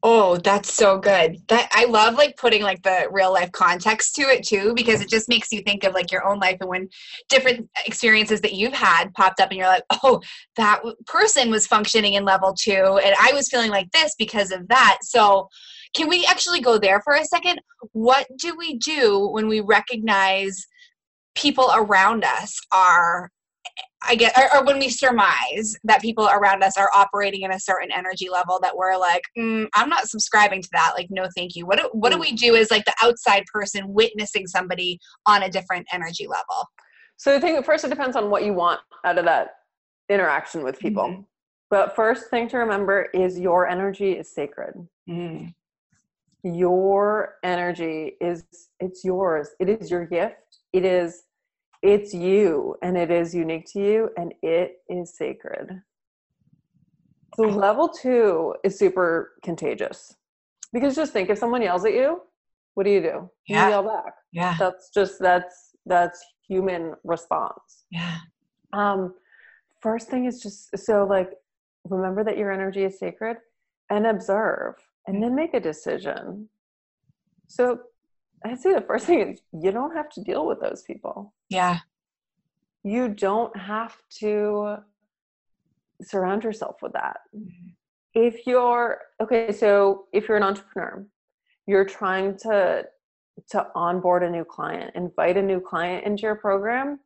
[0.04, 1.38] Oh, that's so good.
[1.48, 5.08] That I love like putting like the real life context to it too because it
[5.08, 6.88] just makes you think of like your own life and when
[7.28, 10.20] different experiences that you've had popped up and you're like, "Oh,
[10.56, 14.68] that person was functioning in level 2 and I was feeling like this because of
[14.68, 15.48] that." So,
[15.94, 17.60] can we actually go there for a second?
[17.92, 20.64] What do we do when we recognize
[21.34, 23.30] people around us are
[24.02, 27.60] I get, or, or when we surmise that people around us are operating in a
[27.60, 30.92] certain energy level that we're like, mm, I'm not subscribing to that.
[30.96, 31.66] Like, no, thank you.
[31.66, 35.50] What do, what do we do as like the outside person witnessing somebody on a
[35.50, 36.68] different energy level?
[37.18, 39.56] so the thing first it depends on what you want out of that
[40.08, 41.24] interaction with people Mhm.
[41.68, 45.52] but first thing to remember is your energy is sacred Mm,
[46.44, 48.44] your energy is
[48.80, 51.24] it's yours it is your gift it is
[51.82, 55.82] it's you and it is unique to you and it is sacred.
[57.36, 60.14] So level two is super contagious.
[60.72, 62.22] Because just think if someone yells at you
[62.78, 63.28] what do you do?
[63.48, 63.64] Yeah.
[63.64, 64.14] you yell back.
[64.30, 67.86] Yeah, that's just that's that's human response.
[67.90, 68.18] Yeah,
[68.72, 69.14] um
[69.80, 71.30] first thing is just so like
[71.88, 73.38] remember that your energy is sacred
[73.90, 74.74] and observe
[75.08, 76.48] and then make a decision.
[77.48, 77.80] So
[78.44, 81.78] i'd say the first thing is you don't have to deal with those people yeah,
[82.84, 84.76] you don't have to
[86.02, 87.74] surround yourself with that Mhm.
[88.14, 91.04] if you're okay so if you're an entrepreneur
[91.66, 92.86] you're trying to
[93.50, 97.00] to onboard a new client invite a new client into your program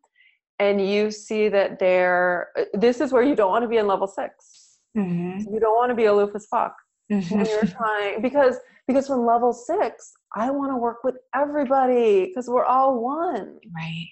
[0.59, 4.07] and you see that they're this is where you don't want to be in level
[4.07, 5.41] six Mhm.
[5.51, 6.77] you don't want to be aloof as fuck
[7.09, 7.49] when Mhm.
[7.49, 12.65] you're trying because because from level six i want to work with everybody because we're
[12.67, 14.09] all one right,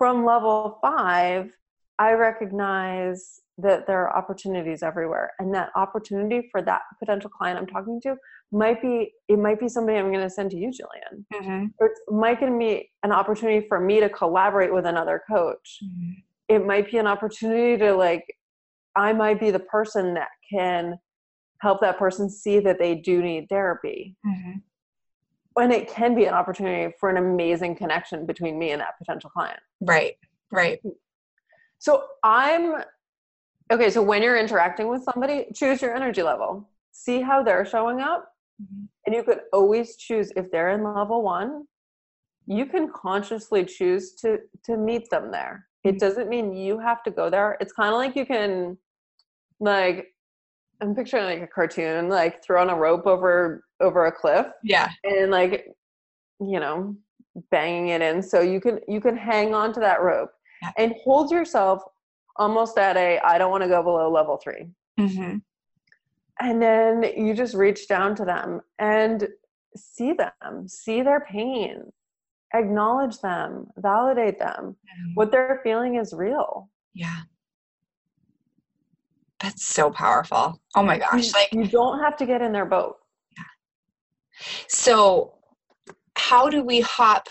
[0.00, 1.50] from level five,
[1.98, 5.32] I recognize that there are opportunities everywhere.
[5.38, 8.16] And that opportunity for that potential client I'm talking to
[8.50, 11.26] might be, it might be somebody I'm going to send to you, Jillian.
[11.34, 11.74] Mhm.
[11.78, 15.80] It might going to be an opportunity for me to collaborate with another coach.
[15.84, 16.14] Mhm.
[16.48, 18.24] It might be an opportunity to like,
[18.96, 20.98] I might be the person that can
[21.60, 24.16] help that person see that they do need therapy.
[24.26, 24.62] Mhm.
[25.56, 29.30] And it can be an opportunity for an amazing connection between me and that potential
[29.30, 29.60] client.
[29.80, 30.16] right,
[30.52, 30.80] right,
[31.78, 32.84] So I'm
[33.72, 33.90] okay.
[33.90, 36.68] So when you're interacting with somebody, choose your energy level.
[36.92, 38.32] See how they're showing up.
[38.62, 38.88] Mhm.
[39.06, 41.66] And you could always choose if they're in level one,
[42.46, 45.66] you can consciously choose to to meet them there.
[45.84, 45.98] It Mhm.
[45.98, 47.56] doesn't mean you have to go there.
[47.60, 48.78] It's kind of like you can
[49.58, 50.09] like
[50.80, 54.90] I'm picturing like a cartoon, like throw on a rope over over a cliff yeah,
[55.04, 55.66] and like
[56.40, 56.96] you know
[57.50, 60.30] banging it in so you can you can hang on to that rope
[60.62, 60.70] Yeah.
[60.78, 61.82] and hold yourself
[62.36, 65.40] almost at a i don't want to go below level three Mhm.
[66.40, 69.28] and then you just reach down to them and
[69.76, 71.92] see them see their pain
[72.54, 74.76] acknowledge them validate them
[75.14, 77.20] what they're feeling is real yeah.
[79.42, 80.60] That's so powerful.
[80.74, 81.28] Oh my gosh.
[81.28, 82.96] you, Like, you don't have to get in their boat
[84.68, 85.34] So,
[86.16, 87.28] how do we hop?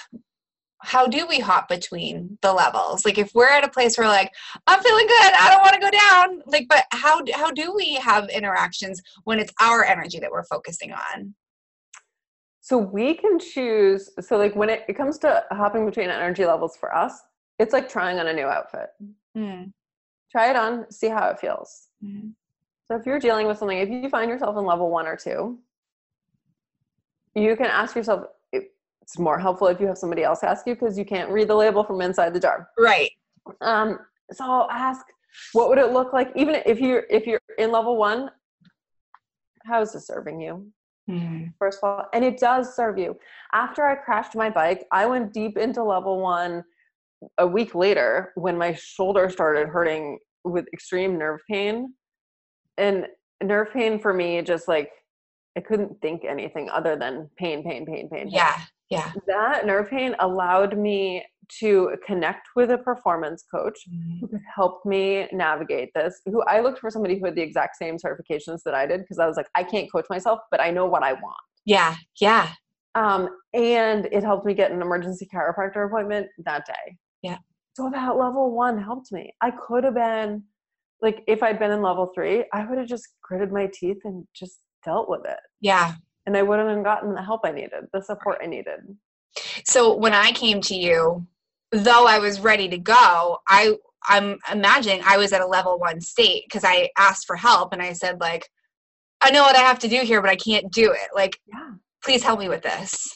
[0.81, 3.03] How do we hop between the levels?
[3.03, 4.31] Like, if we're at a place where, like,
[4.65, 6.41] I'm feeling good, I don't want to go down.
[6.45, 10.93] Like, but how how do we have interactions when it's our energy that we're focusing
[10.93, 11.35] on?
[12.61, 16.77] so we can choose so like when it, it comes to hopping between energy levels
[16.77, 17.19] for us
[17.57, 18.89] it's like trying on a new outfit
[19.35, 19.71] Mm,
[20.31, 22.31] try it on see how it feels mm,
[22.87, 25.57] so if you're dealing with something if you find yourself in level one or two
[27.35, 28.25] you can ask yourself
[29.09, 31.55] it's more helpful if you have somebody else ask you because you can't read the
[31.55, 32.69] label from inside the jar.
[32.77, 33.09] Right.
[33.61, 33.99] um,
[34.31, 35.03] so I'll ask
[35.53, 36.31] what would it look like?
[36.35, 38.29] Even if you're if you're in level one
[39.65, 40.71] how is this serving you?
[41.09, 43.17] Mm, first of all and it does serve you.
[43.51, 46.63] After i crashed my bike i went deep into level one
[47.39, 51.93] a week later when my shoulder started hurting with extreme nerve pain
[52.77, 53.07] and
[53.43, 54.91] nerve pain for me just like
[55.57, 58.29] i couldn't think anything other than pain pain pain pain, pain.
[58.29, 58.61] yeah.
[58.89, 59.11] Yeah.
[59.27, 61.23] that nerve pain allowed me
[61.59, 66.21] to connect with a performance coach Mm, who could help me navigate this.
[66.25, 69.19] Who I looked for somebody who had the exact same certifications that I did because
[69.19, 71.37] I was like, I can't coach myself, but I know what I want.
[71.65, 72.49] Yeah, yeah.
[72.95, 76.97] Um, and it helped me get an emergency chiropractor appointment that day.
[77.21, 77.37] Yeah.
[77.79, 79.33] So that level one helped me.
[79.39, 80.43] I could have been
[81.01, 84.27] like if I'd been in level three, I would have just gritted my teeth and
[84.35, 85.39] just dealt with it.
[85.61, 85.93] Yeah.
[86.25, 88.81] And I wouldn't have gotten the help I needed, the support I needed.
[89.63, 91.25] So when I came to you,
[91.71, 93.75] though I was ready to go, I
[94.09, 97.81] I'm imagining I was at a level one state because I asked for help and
[97.81, 98.45] I said like,
[99.21, 101.09] I know what I have to do here, but I can't do it.
[101.15, 101.71] Like, Yeah.
[102.03, 103.07] please help me with this.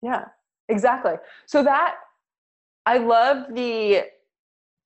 [0.00, 0.24] Yeah,
[0.70, 1.14] exactly.
[1.46, 1.96] So that
[2.88, 4.04] I love the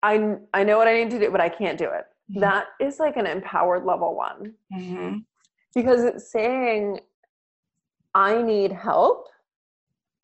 [0.02, 2.04] I I know what I need to do, but I can't do it.
[2.32, 2.40] Mhm.
[2.40, 5.18] That is like an empowered level one Mm-hmm.
[5.74, 7.00] because it's saying
[8.14, 9.28] I need help.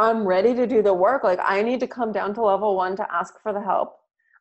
[0.01, 1.23] I'm ready to do the work.
[1.25, 3.91] Like I need to come down to level one to ask for the help.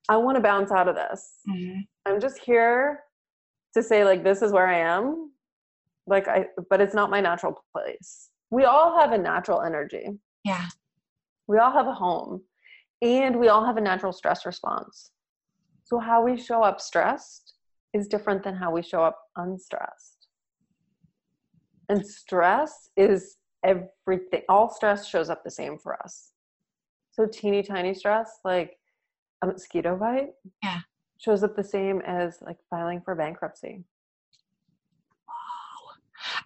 [0.10, 1.22] I want to bounce out of this.
[1.50, 1.80] Mm-hmm.
[2.08, 3.04] I'm just here
[3.76, 5.32] to say like this is where I am.
[6.08, 8.30] Like I but it's not my natural place.
[8.50, 10.06] We all have a natural energy.
[10.44, 10.66] Yeah.
[11.48, 12.42] We all have a home
[13.02, 15.12] and we all have a natural stress response.
[15.84, 17.54] So, how we show up stressed
[17.94, 20.28] is different than how we show up unstressed.
[21.90, 26.32] And stress is everything, all stress shows up the same for us.
[27.12, 28.78] So, teeny tiny stress, like
[29.42, 30.34] a mosquito bite,
[30.64, 30.82] Yeah.
[31.18, 33.86] shows up the same as like filing for bankruptcy.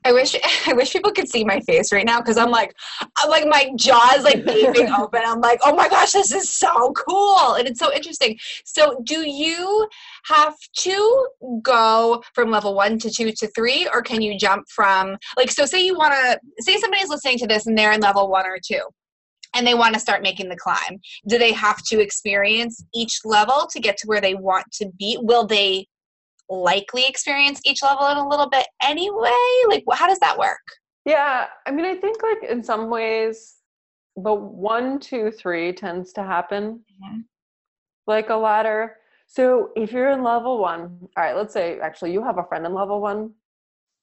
[0.04, 0.36] I wish
[0.68, 2.76] I wish people could see my face right now because I'm like
[3.18, 5.22] I'm like my jaw is like gaping open.
[5.26, 7.54] I'm like, oh my gosh, this is so cool.
[7.54, 8.38] And it's so interesting.
[8.66, 9.88] So do you
[10.26, 11.28] have to
[11.62, 15.66] go from level one to two to three, or can you jump from like so
[15.66, 18.82] say you wanna say somebody's listening to this and they're in level one or two
[19.54, 21.00] and they want to start making the climb.
[21.28, 25.18] Do they have to experience each level to get to where they want to be?
[25.22, 25.88] Will they
[26.62, 29.32] likely experience each level in a little bit anyway?
[29.70, 30.60] Like, how does that work?
[31.06, 33.56] Yeah, I mean, I think like in some ways,
[34.18, 37.24] the one, two, three tends to happen Mhm.
[38.06, 38.98] like a ladder.
[39.28, 42.66] So if you're in level one, all right, let's say actually you have a friend
[42.66, 43.34] in level one,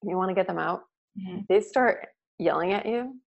[0.03, 0.85] you want to get them out,
[1.21, 1.47] Mhm.
[1.49, 2.09] they start
[2.39, 3.21] yelling at you.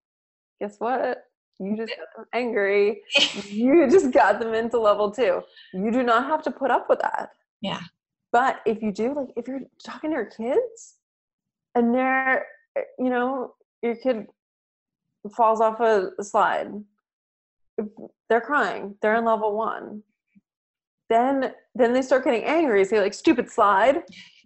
[0.59, 1.25] Guess what?
[1.59, 3.03] You just got them angry.
[3.51, 5.43] you just got them into level two.
[5.73, 7.29] You do not have to put up with that.
[7.61, 7.81] Yeah.
[8.31, 10.95] But if you do, like if you're talking to your kids
[11.75, 12.45] and they're,
[12.77, 14.27] eh, you know, your kid
[15.35, 16.71] falls off a slide,
[18.29, 20.03] they're crying, they're in level one.
[21.09, 24.03] Then then they start getting angry, say like stupid slide.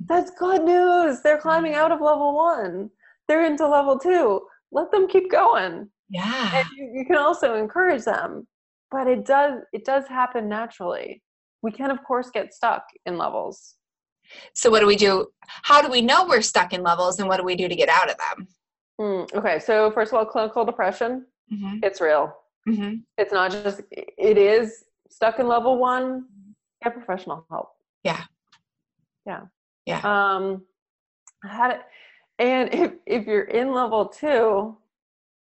[0.08, 1.22] That's good news.
[1.22, 2.90] They're climbing out of level one.
[3.28, 4.42] They're into level two.
[4.72, 6.60] Let them keep going yeah.
[6.60, 8.48] and you, you can also encourage them
[8.92, 11.22] but it does it does happen naturally
[11.62, 13.76] we can of course get stuck in levels
[14.54, 15.28] So, what do we do?
[15.64, 17.90] How do we know we're stuck in levels, and what do we do to get
[17.90, 18.48] out of them?
[19.00, 21.78] Mm, okay so first of all clinical depression Mm-hmm.
[21.84, 22.34] it's real
[22.68, 22.94] Mm-hmm.
[23.20, 26.26] it's not just it is stuck in level one
[26.84, 27.70] get professional help
[28.04, 28.24] Yeah.
[29.28, 29.42] yeah
[29.86, 30.02] Yeah.
[30.14, 30.64] um
[31.44, 31.82] had it
[32.40, 34.76] and if if you're in level two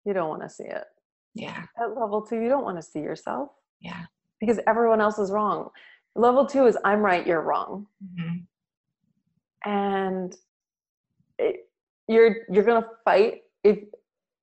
[0.05, 0.85] you don't want to see it
[1.33, 1.63] Yeah.
[1.81, 3.49] at level two you don't want to see yourself
[3.81, 4.03] Yeah.
[4.39, 5.69] because everyone else is wrong
[6.19, 9.69] level two is i'm right you're wrong Mm-hmm.
[9.69, 10.35] and
[11.37, 11.67] it,
[12.07, 13.79] you're you're gonna fight if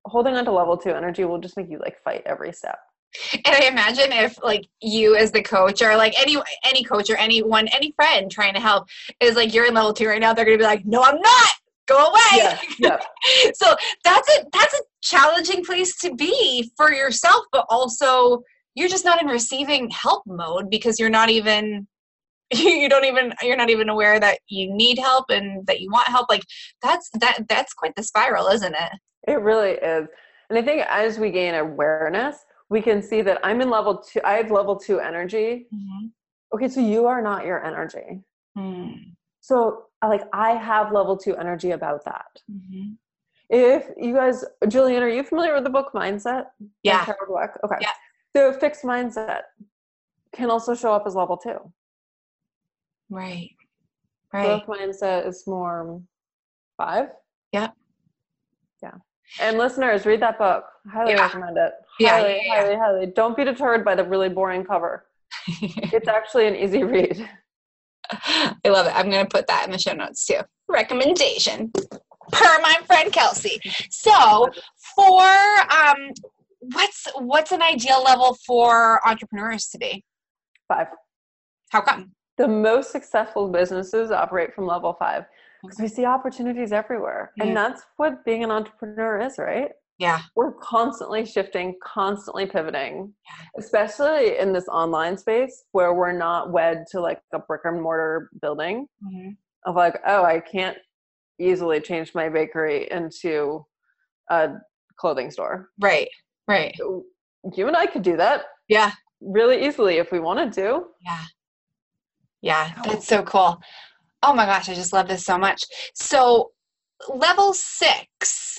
[0.06, 2.78] holding on to level two energy will just make you like fight every step
[3.46, 7.16] And I imagine if like you as the coach or like any any coach or
[7.16, 8.88] anyone any friend trying to help
[9.20, 11.50] is like you're in level two right now, they're gonna be like, no, I'm not.
[11.86, 12.58] Go away.
[12.78, 12.98] yeah
[13.54, 18.42] so that's a that's a challenging place to be for yourself, but also
[18.76, 21.88] you're just not in receiving help mode because you're not even
[22.52, 26.06] you don't even you're not even aware that you need help and that you want
[26.06, 26.28] help.
[26.28, 26.44] Like
[26.80, 28.92] that's that that's quite the spiral isn't it?
[29.26, 30.06] It really is.
[30.48, 32.36] And i think as we gain awareness
[32.68, 35.66] we can see that i'm in level two i have level two energy.
[36.54, 38.22] Okay so you are not your energy.
[38.56, 38.92] Hmm.
[39.40, 42.30] so like i have level two energy about that.
[42.48, 42.96] Mhm.
[43.50, 46.44] if you guys julian are you familiar with the book mindset?
[46.84, 47.04] Yeah.
[47.04, 47.52] Dweck?
[47.64, 47.76] okay.
[47.80, 47.90] Yeah.
[48.36, 49.42] So fixed mindset
[50.34, 51.58] can also show up as level two
[53.10, 53.50] right
[54.32, 56.00] right growth mindset is more
[56.76, 57.08] five.
[57.52, 57.68] Yeah.
[58.82, 58.92] Yeah.
[59.40, 60.64] And listeners, read that book.
[60.92, 61.22] Highly Yeah.
[61.22, 61.72] recommend it.
[61.98, 62.54] Yeah, Highly, yeah, yeah.
[62.62, 63.06] highly, highly.
[63.06, 65.06] Don't be deterred by the really boring cover.
[65.96, 67.28] It's actually an easy read.
[68.10, 68.92] I love it.
[68.94, 70.40] I'm going to put that in the show notes too.
[70.68, 71.72] Recommendation
[72.32, 73.60] per my friend Kelsey.
[73.90, 74.48] So,
[74.94, 75.22] for
[75.70, 76.10] um,
[76.72, 80.04] what's what's an ideal level for entrepreneurs to be?
[80.68, 80.88] Five.
[81.70, 82.12] How come?
[82.38, 85.24] The most successful businesses operate from level five
[85.62, 87.32] because we see opportunities everywhere.
[87.36, 87.44] Yeah.
[87.44, 89.70] And that's what being an entrepreneur is, right?
[89.98, 90.20] Yeah.
[90.34, 93.14] We're constantly shifting, constantly pivoting,
[93.58, 98.28] especially in this online space where we're not wed to like a brick and mortar
[98.42, 99.30] building Mm-hmm.
[99.64, 100.76] of like, oh, I can't
[101.38, 103.64] easily change my bakery into
[104.30, 104.50] a
[104.98, 105.70] clothing store.
[105.80, 106.08] Right.
[106.48, 106.74] Right.
[106.78, 108.92] You and I could do that Yeah.
[109.20, 110.84] really easily if we wanted to.
[111.04, 111.24] Yeah.
[112.42, 112.72] Yeah.
[112.84, 113.60] That's so cool.
[114.22, 115.62] Oh my gosh, I just love this so much.
[115.94, 116.52] So,
[117.08, 118.58] level six,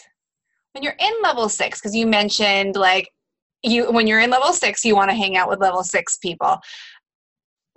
[0.73, 3.09] when you're in level six, because you mentioned like
[3.63, 6.59] you, when you're in level six, you want to hang out with level six people,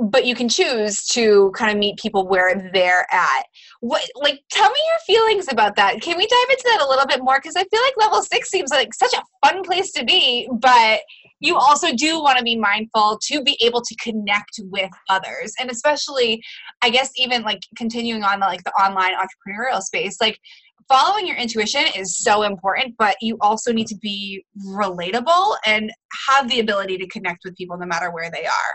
[0.00, 3.44] but you can choose to kind of meet people where they're at.
[3.80, 6.00] What, like, tell me your feelings about that.
[6.00, 7.38] Can we dive into that a little bit more?
[7.38, 11.00] Because I feel like level six seems like such a fun place to be, but
[11.40, 15.70] you also do want to be mindful to be able to connect with others and
[15.70, 16.42] especially
[16.82, 20.38] i guess even like continuing on the like the online entrepreneurial space like
[20.86, 25.90] following your intuition is so important but you also need to be relatable and
[26.28, 28.74] have the ability to connect with people no matter where they are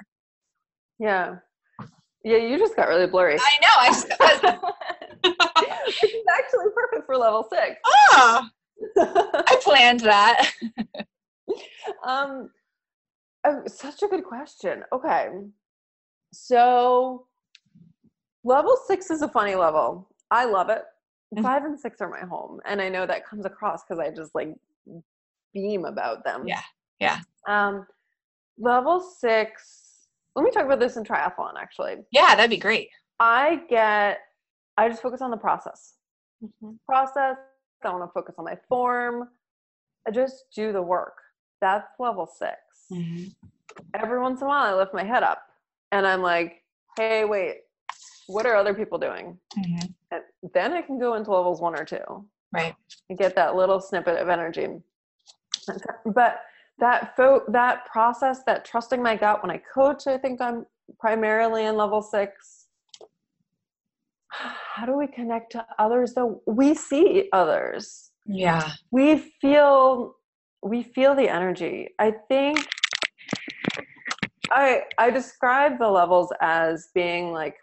[0.99, 1.35] Yeah.
[2.23, 3.37] Yeah, you just got really blurry.
[3.39, 4.07] i know i just,
[6.03, 7.75] is actually perfect for level six.
[7.85, 8.47] oh,
[8.97, 10.51] i planned that
[12.05, 12.49] um,
[13.45, 14.83] oh, such a good question.
[14.91, 15.29] Okay.
[16.33, 17.27] So,
[18.43, 20.09] level six is a funny level.
[20.31, 20.83] I love it.
[21.35, 21.43] Mhm.
[21.43, 22.59] Five and six are my home.
[22.65, 24.53] And I know that comes across because I just like
[25.53, 26.47] beam about them.
[26.47, 26.61] Yeah,
[26.99, 27.19] yeah.
[27.47, 27.85] Um,
[28.57, 29.84] level six,
[30.35, 31.97] let me talk about this in triathlon actually.
[32.11, 34.19] yeah that'd be great I get,
[34.77, 35.93] I just focus on the process.
[36.85, 37.37] Process.
[37.81, 39.29] I want to focus on my form.
[40.05, 41.13] I just do the work.
[41.61, 42.51] That's level 6
[42.91, 43.33] Mhm.
[43.93, 45.43] Every once in a while, I lift my head up
[45.93, 46.61] and I'm like,
[46.97, 47.61] hey, wait,
[48.27, 49.39] what are other people doing?
[49.57, 49.93] Mhm.
[50.11, 50.23] And
[50.53, 52.75] then I can go into levels one or two right
[53.09, 54.81] and get that little snippet of energy.
[56.05, 56.41] But
[56.79, 60.65] that fo- that process, that trusting my gut when I coach, I think I'm
[60.99, 62.65] primarily in level six.
[64.29, 66.41] How do we connect to others though?
[66.45, 68.11] We see others.
[68.25, 70.15] yeah We feel
[70.61, 71.89] we feel the energy.
[71.99, 72.57] I think
[74.51, 77.55] I I describe the levels as being like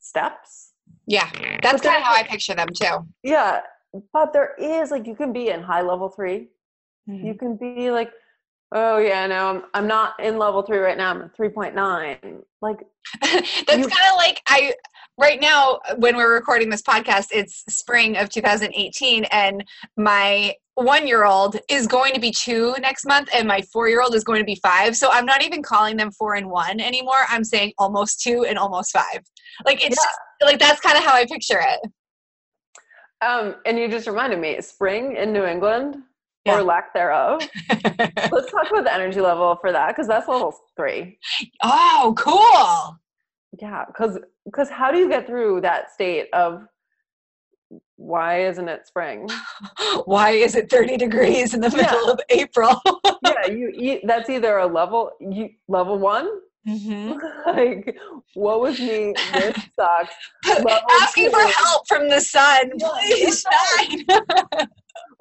[0.00, 0.72] steps.
[1.06, 1.28] yeah
[1.62, 3.60] that's kind of how i picture them too Yeah,
[4.12, 6.48] but there is like you can be in high level 3
[7.06, 7.38] you mm-hmm.
[7.38, 8.10] can be like
[8.74, 12.78] oh yeah no i'm, I'm not in level three right now i'm at 3.9 like
[13.20, 14.74] That's kind of like I
[15.18, 19.64] right now when we're recording this podcast it's spring of 2018 and
[19.96, 24.44] my 1-year-old is going to be 2 next month and my 4-year-old is going to
[24.44, 28.22] be 5 so I'm not even calling them 4 and 1 anymore I'm saying almost
[28.22, 29.04] 2 and almost 5
[29.66, 29.96] like it's Yeah.
[29.96, 31.80] just, like that's kind of how I picture it
[33.20, 35.96] um and you just reminded me spring in new england
[36.44, 36.58] Yeah.
[36.58, 37.40] or lack thereof.
[37.70, 41.18] Let's talk about the energy level for that because that's level three.
[41.62, 42.98] Oh cool.
[43.60, 46.62] Yeah because because how do you get through that state of
[47.96, 49.28] why isn't it spring?
[50.06, 52.80] Why is it 30 degrees in the middle of April?
[53.24, 56.28] Yeah you eat that's either a level you level one?
[56.68, 57.18] Mhm.
[57.46, 57.96] like
[58.34, 60.14] what was me this sucks.
[60.46, 63.44] Level asking for help from the sun please
[63.78, 64.04] shine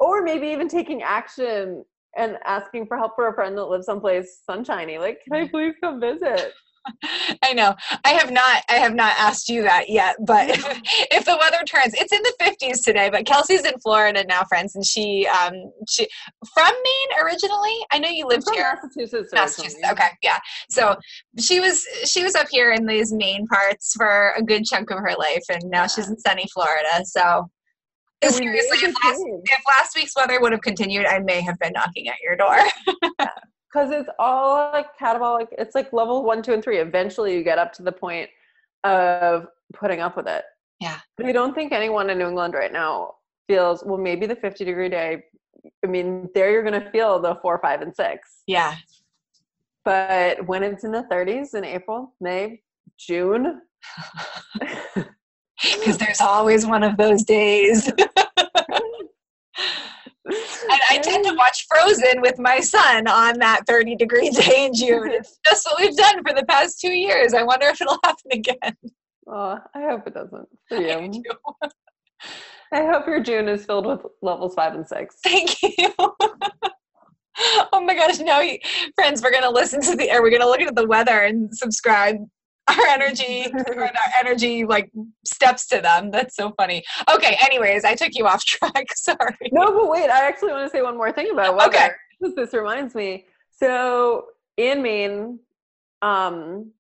[0.02, 1.86] or maybe even taking action
[2.18, 5.74] and asking for help for a friend that lives someplace sunshiny like can i please
[5.82, 6.54] come visit
[7.44, 7.76] I know.
[8.06, 8.64] I have not.
[8.70, 10.16] I have not asked you that yet.
[10.26, 10.66] But if,
[11.12, 13.10] if the weather turns, it's in the 50s today.
[13.10, 15.54] But Kelsey's in Florida now, friends, and she, um,
[15.88, 16.08] she
[16.54, 17.78] from Maine originally.
[17.92, 18.80] I know you lived here.
[18.82, 19.92] massachusetts Massachusetts.
[19.92, 20.40] Okay, yeah.
[20.70, 20.96] So
[21.40, 24.98] she was she was up here in these Maine parts for a good chunk of
[24.98, 27.06] her life, and now she's in sunny Florida.
[27.06, 27.50] So
[28.24, 32.08] Seriously, if last, if last week's weather would have continued, I may have been knocking
[32.08, 32.58] at your door.
[33.72, 37.58] because it's all like catabolic it's like level one two and three eventually you get
[37.58, 38.30] up to the point
[38.84, 40.44] of putting up with it
[40.80, 41.00] Yeah.
[41.18, 43.14] but i don't think anyone in new england right now
[43.48, 45.24] feels well maybe the 50 degree day
[45.84, 48.76] i mean there you're going to feel the four five and six yeah.
[49.86, 52.62] but when it's in the 30s in april may
[52.98, 53.62] june
[55.64, 57.92] Because there's always one of those days.
[60.24, 64.74] And I tend to watch Frozen with my son on that 30 degree day in
[64.74, 65.10] June.
[65.12, 67.34] It's just what we've done for the past two years.
[67.34, 68.76] I wonder if it'll happen again.
[69.28, 71.70] oh, i hope it doesn't for I you do.
[72.72, 75.94] i hope your june is filled with levels five and six Thank you.
[77.74, 78.42] oh my gosh, now,
[78.96, 81.22] friends, we're going to listen to the, or we're going to look at the weather
[81.22, 82.18] and subscribe.
[82.78, 84.92] Our energy our energy like
[85.26, 86.12] steps to them.
[86.12, 86.84] That's so funny.
[87.14, 88.88] Okay anyways i took you off track.
[88.96, 89.50] Sorry.
[89.52, 91.70] No but wait i actually want to say one more thing about weather.
[91.70, 91.90] Okay.
[92.36, 93.26] this reminds me.
[93.50, 94.26] So
[94.58, 95.40] in maine
[96.02, 96.72] um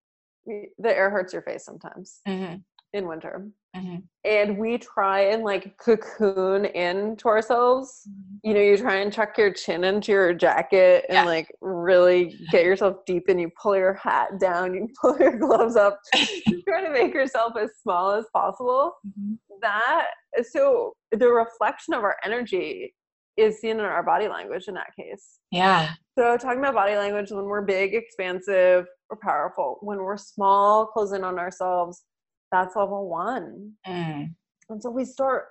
[0.46, 2.56] the air hurts your face sometimes mm-hmm.
[2.94, 3.98] in winter mm-hmm.
[4.26, 8.48] and we try and like cocoon into ourselves mm-hmm.
[8.48, 11.26] you know you try and tuck your chin into your jacket and yeah.
[11.26, 15.76] like really get yourself deep and you pull your hat down you pull your gloves
[15.76, 16.00] up
[16.48, 19.34] you try to make yourself as small as possible mm-hmm.
[19.62, 20.08] that
[20.50, 22.94] so the reflection of our energy
[23.38, 27.32] is seen in our body language in that case yeah so talking about body language
[27.32, 32.04] when we're big expansive or powerful when we're small close in on ourselves
[32.52, 33.74] that's level one.
[33.88, 34.34] Mm.
[34.70, 35.46] And so we start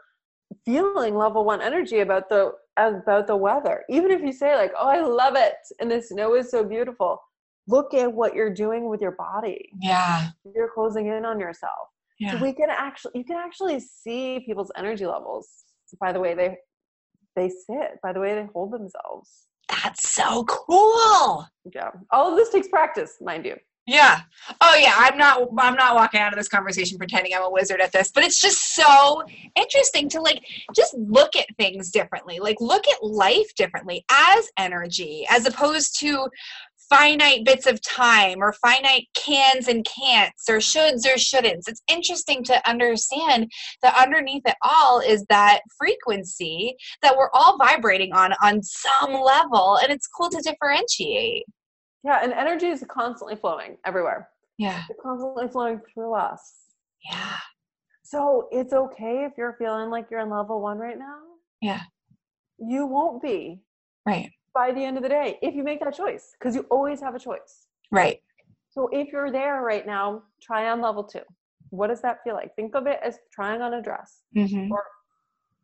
[0.64, 3.84] feeling level one energy about the about the weather.
[3.88, 7.20] Even if you say like, "Oh, I love it," and the snow is so beautiful,
[7.68, 9.70] look at what you're doing with your body.
[9.80, 11.88] Yeah, you're closing in on yourself.
[12.18, 12.32] Yeah.
[12.32, 15.48] So we can actually, you can actually see people's energy levels
[16.00, 16.56] by the way they
[17.36, 19.46] they sit, by the way they hold themselves.
[19.68, 21.46] That's so cool.
[21.74, 23.56] Yeah, all of this takes practice, mind you.
[23.90, 24.20] Yeah.
[24.60, 27.80] Oh yeah, I'm not I'm not walking out of this conversation pretending I'm a wizard
[27.80, 29.24] at this, but it's just so
[29.56, 30.44] interesting to like
[30.76, 32.38] just look at things differently.
[32.38, 36.28] Like look at life differently as energy as opposed to
[36.88, 41.66] finite bits of time or finite cans and can'ts or shoulds or shouldn'ts.
[41.66, 43.50] It's interesting to understand
[43.82, 49.78] that underneath it all is that frequency that we're all vibrating on on some level
[49.82, 51.44] and it's cool to differentiate.
[52.04, 54.28] Yeah, and energy is constantly flowing everywhere.
[54.58, 54.82] Yeah.
[54.88, 56.54] It's constantly flowing through us.
[57.08, 57.36] Yeah.
[58.02, 61.18] So it's okay if you're feeling like you're in level one right now.
[61.60, 61.82] Yeah.
[62.58, 63.62] You won't be.
[64.06, 64.30] Right.
[64.54, 67.14] By the end of the day, if you make that choice, because you always have
[67.14, 67.66] a choice.
[67.92, 68.20] Right.
[68.70, 71.22] So if you're there right now, try on level two.
[71.70, 72.54] What does that feel like?
[72.56, 74.22] Think of it as trying on a dress.
[74.36, 74.72] Mm-hmm.
[74.72, 74.84] Or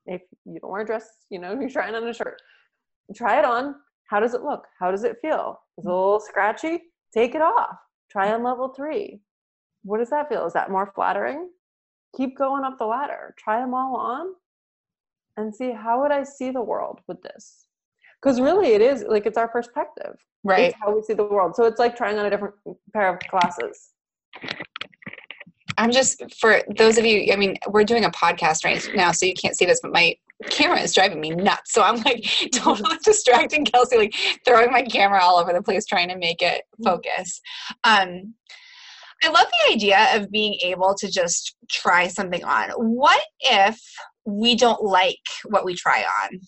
[0.07, 2.41] if you don't wear a dress, you know, you're trying on a shirt.
[3.15, 3.75] Try it on,
[4.07, 4.67] how does it look?
[4.79, 5.61] How does it feel?
[5.79, 5.97] Is it a mm.
[5.97, 6.83] little scratchy?
[7.13, 7.77] Take it off.
[8.11, 8.35] Try mm.
[8.35, 9.21] on level three.
[9.83, 10.47] What does that feel?
[10.47, 11.51] Is that more flattering?
[12.17, 13.35] Keep going up the ladder.
[13.39, 14.35] Try them all on
[15.37, 17.67] and see how would I see the world with this?
[18.23, 20.17] Because really it is like it's our perspective.
[20.43, 20.71] Right.
[20.71, 21.55] It's how we see the world.
[21.55, 22.55] So it's like trying on a different
[22.93, 23.91] pair of glasses.
[25.79, 29.27] I'm just for those of you, I mean, we're doing a podcast right now, so
[29.27, 30.17] you can't see this, but my
[30.51, 31.73] camera is driving me nuts.
[31.73, 34.15] So I'm like totally distracting Kelsey, like
[34.45, 36.85] throwing my camera all over the place, trying to make it mm-hmm.
[36.85, 37.41] focus.
[37.85, 38.35] Um,
[39.25, 42.71] I love the idea of being able to just try something on.
[42.77, 43.81] What if
[44.27, 45.17] we don't like
[45.47, 46.41] what we try on?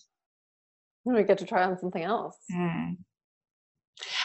[1.05, 2.37] We get to try on something else.
[2.53, 2.97] Mm.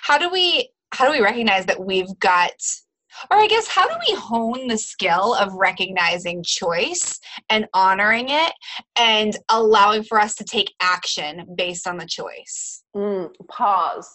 [0.03, 2.53] How do we how do we recognize that we've got
[3.31, 7.19] or I guess, how do we hone the skill of recognizing choice
[7.51, 8.53] and honoring it
[8.97, 12.83] and allowing for us to take action based on the choice?
[12.97, 14.09] Mm, pause.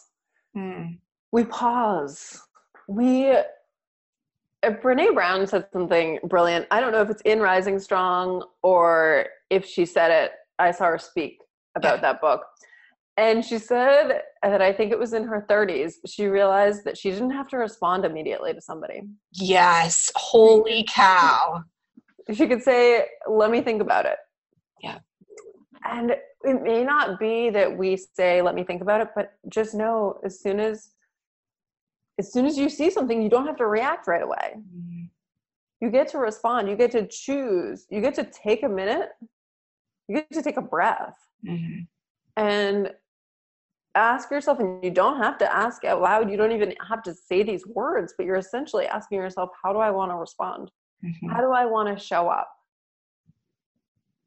[0.56, 1.00] Mm.
[1.32, 2.42] We pause.
[2.88, 3.36] We,
[4.64, 6.68] Brene Brown said something brilliant.
[6.72, 10.32] I don't know if it's in Rising Strong or if she said it.
[10.58, 11.38] I saw her speak
[11.76, 12.02] about yeah.
[12.02, 12.44] that book.
[13.20, 17.12] And she said that I think it was in her 30s, she realized that she
[17.12, 19.02] didn't have to respond immediately to somebody.
[19.34, 20.10] Yes.
[20.16, 21.66] Holy cow.
[22.34, 24.16] She could say, let me think about it.
[24.82, 25.00] Yeah.
[25.84, 29.74] And it may not be that we say, let me think about it, but just
[29.76, 30.92] know as soon as
[32.20, 34.56] as soon as you see something, you don't have to react right away.
[34.58, 35.06] Mm-hmm.
[35.80, 36.70] You get to respond.
[36.70, 37.88] You get to choose.
[37.90, 39.10] You get to take a minute.
[40.10, 41.16] You get to take a breath.
[41.48, 41.84] Mm-hmm.
[42.36, 42.92] And
[43.96, 47.14] ask yourself, and you don't have to ask out loud, you don't even have to
[47.14, 50.72] say these words, but you're essentially asking yourself, how do I want to respond?
[51.04, 51.30] Mm-hmm.
[51.30, 52.50] How do I want to show up?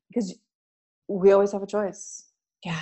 [0.09, 0.35] Because
[1.09, 2.25] we always have a choice.
[2.65, 2.81] Yeah.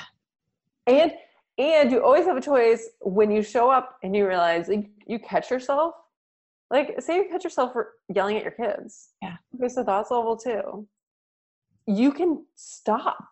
[0.87, 1.12] And
[1.59, 5.18] and you always have a choice when you show up and you realize like, you
[5.18, 5.95] catch yourself.
[6.70, 9.11] Like say you catch yourself for yelling at your kids.
[9.22, 9.37] Yeah.
[9.55, 10.89] Okay, so that's level two.
[11.87, 13.28] You can stop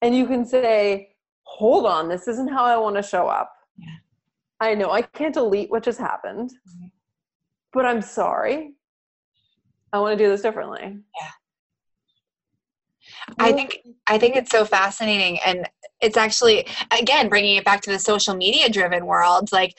[0.00, 1.10] and you can say,
[1.48, 3.52] hold on, this isn't how I want to show up.
[3.76, 3.86] Yeah.
[4.60, 6.86] I know I can't delete what just happened, mm-hmm.
[7.72, 8.74] but I'm sorry.
[9.92, 10.98] I want to do this differently.
[11.20, 11.30] Yeah.
[13.38, 15.68] I think I think it's so fascinating and
[16.00, 16.66] it's actually
[16.98, 19.76] again bringing it back to the social media driven world like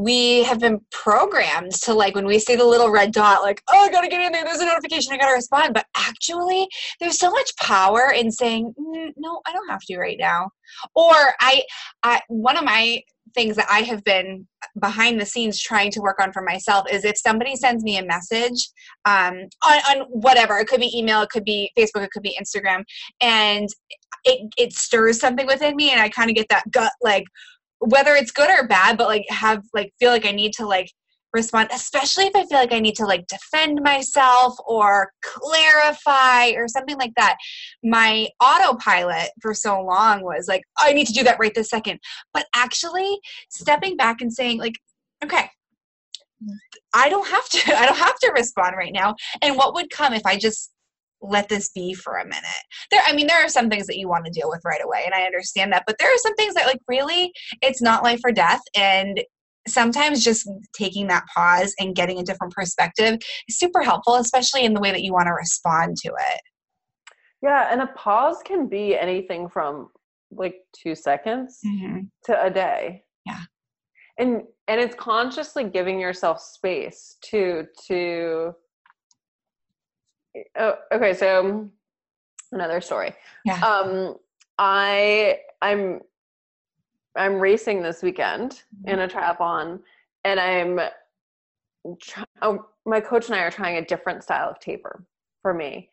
[0.00, 3.84] we have been programmed to like when we see the little red dot like oh
[3.84, 6.68] i gotta get in there there's a notification i gotta respond but actually
[7.00, 10.50] there's so much power in saying mm, no i don't have to right now.
[10.94, 11.62] Or I,
[12.02, 13.02] I one of my
[13.34, 14.46] things that I have been
[14.80, 18.04] behind the scenes trying to work on for myself is if somebody sends me a
[18.04, 18.70] message
[19.04, 22.38] um, on, on whatever, it could be email, it could be Facebook, it could be
[22.40, 22.84] Instagram,
[23.20, 23.68] and
[24.24, 27.24] it, it stirs something within me, and I kind of get that gut like,
[27.80, 30.90] whether it's good or bad, but like have like feel like I need to like
[31.32, 36.68] respond, especially if I feel like I need to like defend myself or clarify or
[36.68, 37.36] something like that.
[37.82, 42.00] My autopilot for so long was like, I need to do that right this second.
[42.32, 43.18] But actually,
[43.50, 44.74] stepping back and saying, like,
[45.22, 45.50] okay,
[46.94, 49.14] I don't have to, I don't have to respond right now.
[49.42, 50.70] And what would come if I just
[51.20, 52.44] let this be for a minute.
[52.90, 55.02] There I mean there are some things that you want to deal with right away
[55.04, 58.20] and I understand that, but there are some things that like really it's not life
[58.24, 59.20] or death and
[59.66, 64.74] sometimes just taking that pause and getting a different perspective is super helpful, especially in
[64.74, 66.40] the way that you want to respond to it.
[67.42, 69.90] Yeah, and a pause can be anything from
[70.30, 72.00] like two seconds mm-hmm.
[72.24, 73.04] to a day.
[73.24, 73.40] Yeah.
[74.18, 78.54] And and it's consciously giving yourself space to to
[80.58, 81.68] oh, okay, so
[82.52, 83.14] another story.
[83.44, 83.60] Yeah.
[83.60, 84.16] Um
[84.58, 86.00] I I'm
[87.16, 89.00] I'm racing this weekend in mm-hmm.
[89.00, 89.80] a triathlon,
[90.24, 90.80] and I'm
[92.00, 95.04] try- oh, my coach and I are trying a different style of taper
[95.42, 95.90] for me,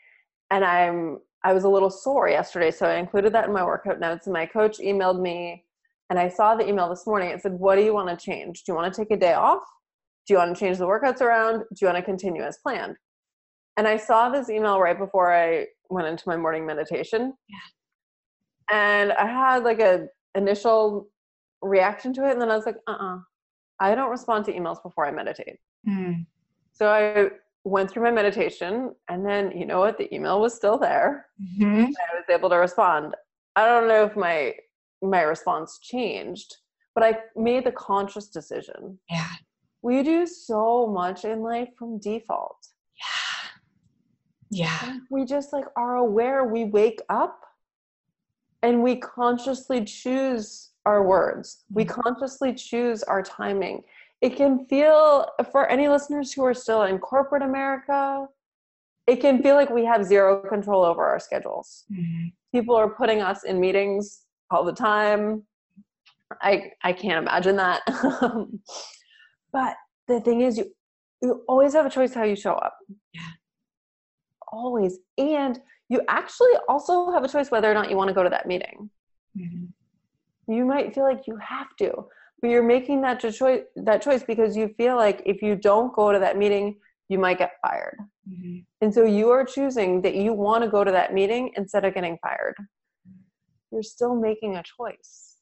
[0.51, 3.99] and I'm I was a little sore yesterday, so I included that in my workout
[3.99, 4.25] notes.
[4.25, 5.63] And my coach emailed me,
[6.09, 7.29] and I saw the email this morning.
[7.29, 8.63] It said, "What do you want to change?
[8.63, 9.63] Do you want to take a day off?
[10.27, 11.59] Do you want to change the workouts around?
[11.59, 12.97] Do you want to continue as planned?"
[13.77, 17.33] And I saw this email right before I went into my morning meditation.
[17.49, 18.75] Yeah.
[18.77, 21.09] And I had like a initial
[21.61, 23.17] reaction to it and then i was like uh-uh
[23.79, 25.57] i don't respond to emails before i meditate
[25.87, 26.25] mm.
[26.71, 27.29] so i
[27.63, 31.85] went through my meditation and then you know what the email was still there mm-hmm.
[31.85, 33.15] i was able to respond
[33.55, 34.53] i don't know if my
[35.01, 36.57] my response changed
[36.93, 39.31] but i made the conscious decision yeah
[39.81, 42.67] we do so much in life from default
[44.49, 47.45] yeah we just like are aware we wake up
[48.65, 51.63] and we consciously choose our words.
[51.71, 52.01] We mm-hmm.
[52.01, 53.83] consciously choose our timing.
[54.21, 58.27] It can feel, for any listeners who are still in corporate America,
[59.07, 61.83] it can feel like we have zero control over our schedules.
[61.91, 62.27] Mm-hmm.
[62.51, 65.43] People are putting us in meetings all the time.
[66.41, 67.81] I I can't imagine that.
[69.53, 69.75] but
[70.07, 70.71] the thing is you
[71.21, 72.77] you always have a choice how you show up.
[73.13, 73.21] Yeah.
[74.55, 74.99] Always.
[75.17, 78.29] And you actually also have a choice whether or not you want to go to
[78.29, 78.89] that meeting.
[79.37, 79.65] Mm-hmm
[80.47, 81.91] you might feel like you have to
[82.41, 86.11] but you're making that choice that choice because you feel like if you don't go
[86.11, 86.75] to that meeting
[87.09, 87.97] you might get fired
[88.29, 88.59] mm-hmm.
[88.81, 91.93] and so you are choosing that you want to go to that meeting instead of
[91.93, 92.55] getting fired
[93.71, 95.37] you're still making a choice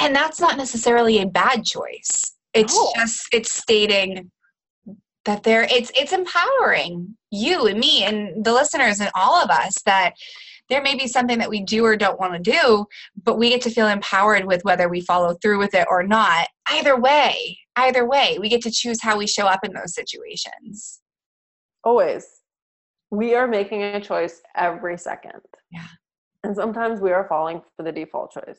[0.00, 2.92] and that's not necessarily a bad choice it's no.
[2.96, 4.30] just it's stating
[5.24, 9.82] that there it's it's empowering you and me and the listeners and all of us
[9.82, 10.14] that
[10.68, 12.86] there may be something that we do or don't want to do,
[13.22, 16.48] but we get to feel empowered with whether we follow through with it or not.
[16.70, 21.00] Either way, either way, we get to choose how we show up in those situations.
[21.84, 22.26] Always.
[23.10, 25.40] We are making a choice every second.
[25.70, 25.86] Yeah.
[26.42, 28.58] And sometimes we are falling for the default choice.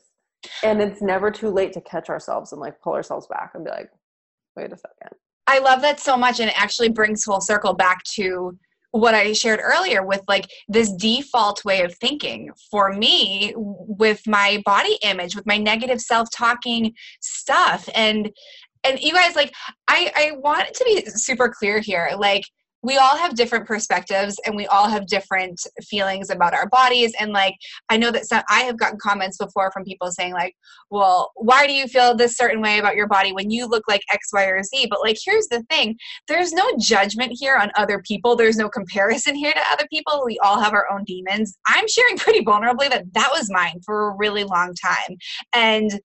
[0.64, 3.72] And it's never too late to catch ourselves and like pull ourselves back and be
[3.72, 3.90] like,
[4.56, 5.18] wait a second.
[5.48, 6.40] I love that so much.
[6.40, 8.58] And it actually brings full circle back to
[8.92, 14.62] what I shared earlier with like this default way of thinking for me with my
[14.66, 17.90] body image, with my negative self talking stuff.
[17.94, 18.32] And
[18.86, 19.54] and you guys like
[19.88, 22.12] I, I want it to be super clear here.
[22.18, 22.44] Like
[22.86, 27.14] we all have different perspectives and we all have different feelings about our bodies.
[27.20, 27.56] And like
[27.90, 30.56] i know that some i have gotten comments before from people saying like
[30.92, 34.02] well why do you feel this certain way about your body when you look like
[34.12, 34.88] x y or z?
[34.90, 35.98] But like here's the thing.
[36.28, 38.36] There's no judgment here on other people.
[38.36, 40.24] There's no comparison here to other people.
[40.26, 41.58] We all have our own demons.
[41.68, 45.18] I'm sharing pretty vulnerably that that was mine for a really long time.
[45.54, 46.00] And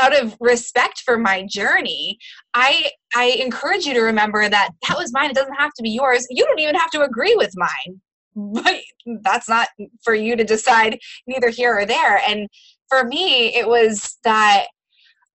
[0.00, 2.18] out of respect for my journey
[2.54, 5.30] i i encourage you to remember that that was mine.
[5.30, 6.26] It doesn't have to be yours.
[6.30, 8.00] You don't even have to agree with mine.
[8.36, 8.80] But
[9.22, 9.68] that's not
[10.02, 12.20] for you to decide neither here or there.
[12.28, 12.48] And
[12.88, 14.66] for me it was that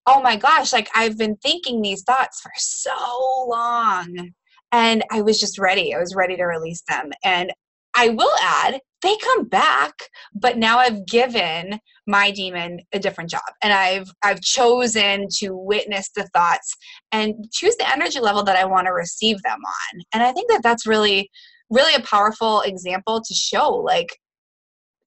[0.05, 4.31] oh my gosh like i've been thinking these thoughts for so long.
[4.71, 5.95] And i was just ready.
[5.95, 7.11] I was ready to release them.
[7.23, 7.53] And
[7.95, 9.93] i will add they come back
[10.33, 13.41] but now i've given my demon a different job.
[13.61, 16.75] And i've i've chosen to witness the thoughts
[17.11, 20.01] and choose the energy level that i want to receive them on.
[20.13, 21.29] And i think that that's really
[21.69, 24.17] really a powerful example to show like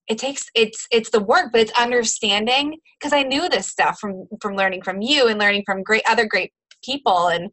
[0.09, 4.27] it takes it's it's the work but it's understanding because i knew this stuff from
[4.41, 7.29] from learning from you and learning from great other great people.
[7.29, 7.51] And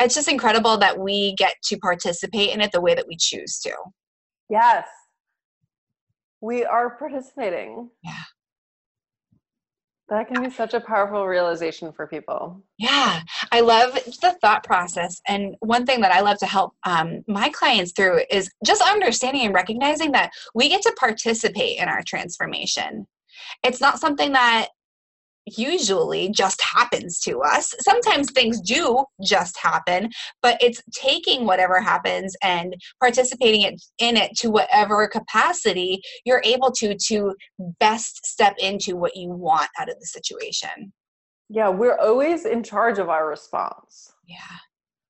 [0.00, 3.58] it's just incredible that we get to participate in it the way that we choose
[3.60, 3.72] to.
[4.48, 4.86] Yes
[6.40, 8.24] we are participating yeah
[10.10, 12.60] that can be such a powerful realization for people.
[12.78, 13.20] Yeah,
[13.52, 15.20] I love the thought process.
[15.28, 19.46] And one thing that I love to help um, my clients through is just understanding
[19.46, 23.06] and recognizing that we get to participate in our transformation.
[23.62, 24.68] It's not something that
[25.46, 27.74] usually just happens to us.
[27.80, 30.10] Sometimes things do just happen,
[30.42, 36.96] but it's taking whatever happens and participating in it to whatever capacity you're able to
[37.08, 37.34] to
[37.78, 40.92] best step into what you want out of the situation.
[41.48, 44.12] Yeah, we're always in charge of our response.
[44.26, 44.36] Yeah.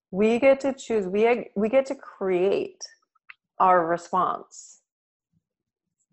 [0.09, 1.07] We get to choose.
[1.07, 2.83] We we get to create
[3.59, 4.81] our response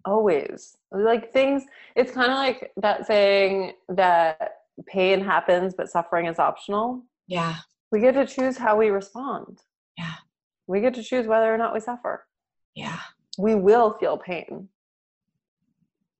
[0.08, 1.64] always like things
[1.96, 4.52] it's kind of like that saying that
[4.86, 7.02] pain happens but suffering is optional.
[7.26, 7.56] Yeah.
[7.90, 9.58] We get to choose how we respond.
[9.96, 10.14] Yeah.
[10.66, 12.26] We get to choose whether or not we suffer.
[12.74, 12.98] Yeah.
[13.38, 14.68] We will feel pain.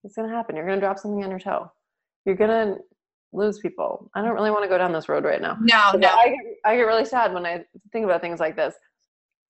[0.04, 0.56] It's going to happen.
[0.56, 1.70] You're going to drop something on your toe.
[2.24, 2.76] You're going to
[3.32, 4.10] lose people.
[4.14, 5.58] I don't really want to go down this road right now.
[5.60, 6.08] No no.
[6.08, 7.62] I get, I get really sad when i
[7.92, 8.74] think about things like this.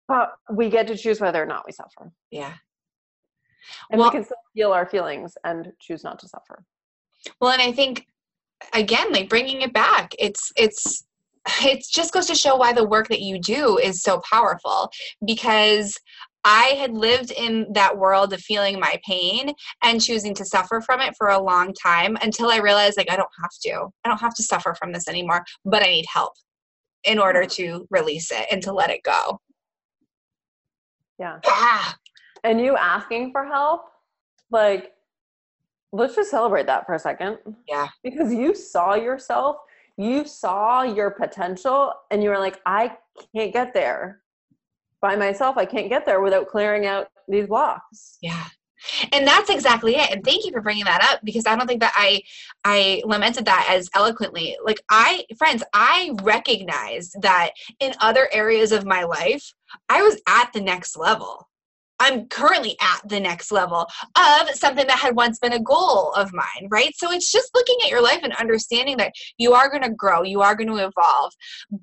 [0.08, 2.12] But we get to choose whether or not we suffer.
[2.30, 2.54] Yeah
[3.90, 6.64] and well, we can still feel our feelings and choose not to suffer
[7.40, 8.06] well and i think
[8.74, 11.06] again like bringing it back it's it's
[11.62, 14.90] it just goes to show why the work that you do is so powerful
[15.26, 15.98] because
[16.44, 19.52] I had lived in that world of feeling my pain
[19.82, 23.16] and choosing to suffer from it for a long time until I realized like I
[23.16, 23.88] don't have to.
[24.04, 26.32] I don't have to suffer from this anymore, but I need help
[27.04, 29.40] in order to release it and to let it go.
[31.18, 31.40] Yeah.
[31.44, 31.96] Ah,
[32.44, 33.86] and you asking for help,
[34.50, 34.92] like,
[35.92, 37.38] let's just celebrate that for a second.
[37.68, 37.88] Yeah.
[38.02, 39.56] Because you saw yourself,
[39.96, 42.96] you saw your potential, and you were like, I
[43.34, 44.22] can't get there
[45.00, 45.56] by myself.
[45.56, 48.18] I can't get there without clearing out these blocks.
[48.20, 48.44] Yeah
[49.12, 51.80] and that's exactly it and thank you for bringing that up because i don't think
[51.80, 52.20] that i
[52.64, 58.84] i lamented that as eloquently like i friends i recognized that in other areas of
[58.84, 59.52] my life
[59.88, 61.47] i was at the next level
[62.00, 63.86] I'm currently at the next level
[64.16, 66.92] of something that had once been a goal of mine, right?
[66.96, 70.22] So it's just looking at your life and understanding that you are going to grow,
[70.22, 71.32] you are going to evolve.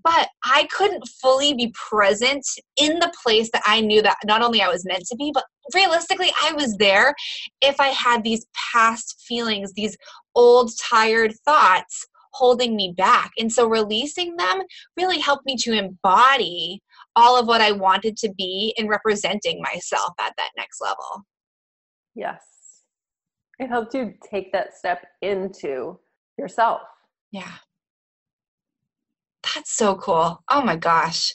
[0.04, 2.46] But I couldn't fully be present
[2.78, 5.44] in the place that I knew that not only I was meant to be, but
[5.74, 7.14] realistically, I was there
[7.62, 9.98] if I had these past feelings, these
[10.36, 12.06] old, tired thoughts
[12.36, 13.32] holding me back.
[13.38, 14.62] And so releasing them
[14.98, 16.82] really helped me to embody
[17.16, 21.26] all of what I wanted to be in representing myself at that next level.
[22.16, 22.42] Yes.
[23.60, 26.00] It helped you take that step into
[26.38, 26.82] yourself.
[27.32, 27.52] Yeah.
[29.54, 30.44] That's so cool.
[30.50, 31.32] Oh my gosh.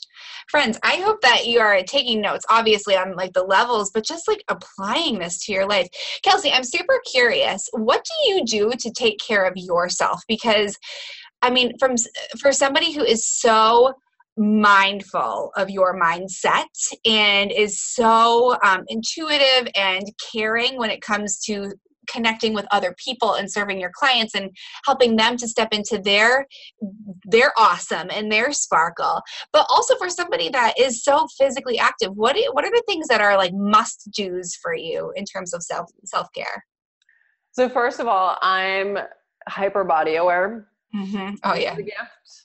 [0.49, 4.27] Friends, I hope that you are taking notes, obviously, on like the levels, but just
[4.27, 5.87] like applying this to your life.
[6.23, 7.67] Kelsey, I'm super curious.
[7.71, 10.21] What do you do to take care of yourself?
[10.27, 10.77] Because
[11.41, 11.95] I mean, from
[12.39, 13.93] for somebody who is so
[14.37, 16.65] mindful of your mindset
[17.05, 21.73] and is so um, intuitive and caring when it comes to
[22.09, 24.49] connecting with other people and serving your clients and
[24.85, 26.45] helping them to step into their
[27.25, 29.21] their awesome and their sparkle.
[29.53, 33.21] But also for somebody that is so physically active what what are the things that
[33.21, 36.65] are like must do's for you in terms of self self care
[37.51, 38.97] so first of all i'm
[39.47, 41.35] hyper body aware Mm-hmm.
[41.43, 41.97] Oh yeah, a gift.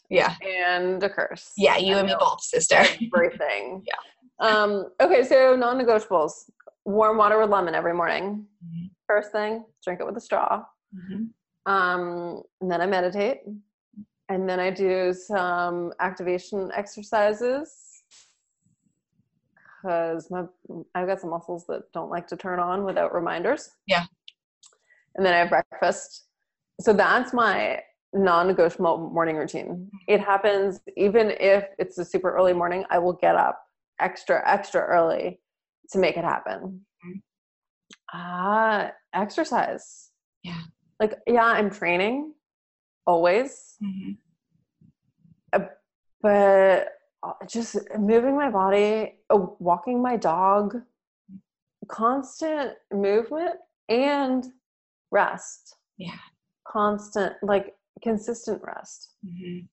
[0.09, 1.53] Yeah, and a curse.
[1.57, 2.77] Yeah, you and me both, sister.
[3.15, 3.85] Everything.
[3.87, 3.95] yeah.
[4.41, 4.91] Um.
[5.01, 6.51] Okay, so non-negotiables:
[6.85, 8.47] warm water with lemon every morning.
[8.65, 8.87] Mm-hmm.
[9.07, 10.65] First thing, drink it with a straw.
[10.95, 11.73] Mm-hmm.
[11.73, 13.39] Um, and then I meditate,
[14.29, 17.87] and then I do some activation exercises
[19.87, 20.45] because my
[20.95, 23.71] I've got some muscles that don't like to turn on without reminders.
[23.87, 24.05] Yeah.
[25.15, 26.25] And then I have breakfast.
[26.81, 27.81] So that's my
[28.17, 29.91] non-negotiable morning routine.
[30.09, 33.63] It happens even if it's a super early morning, I will get up
[34.01, 35.41] extra extra early
[35.91, 36.81] to make it happen.
[38.13, 40.11] Ah, uh, exercise.
[40.43, 40.61] Yeah.
[41.01, 42.33] Like yeah, I'm training
[43.07, 43.77] always.
[43.83, 44.13] Mm-hmm.
[45.53, 45.67] Uh,
[46.23, 46.89] but
[47.23, 50.77] uh, just moving my body, uh, walking my dog,
[51.89, 53.57] constant movement
[53.89, 54.47] and
[55.11, 55.77] rest.
[55.99, 56.19] Yeah.
[56.67, 59.13] Constant like consistent rest.
[59.25, 59.67] Mm-hmm.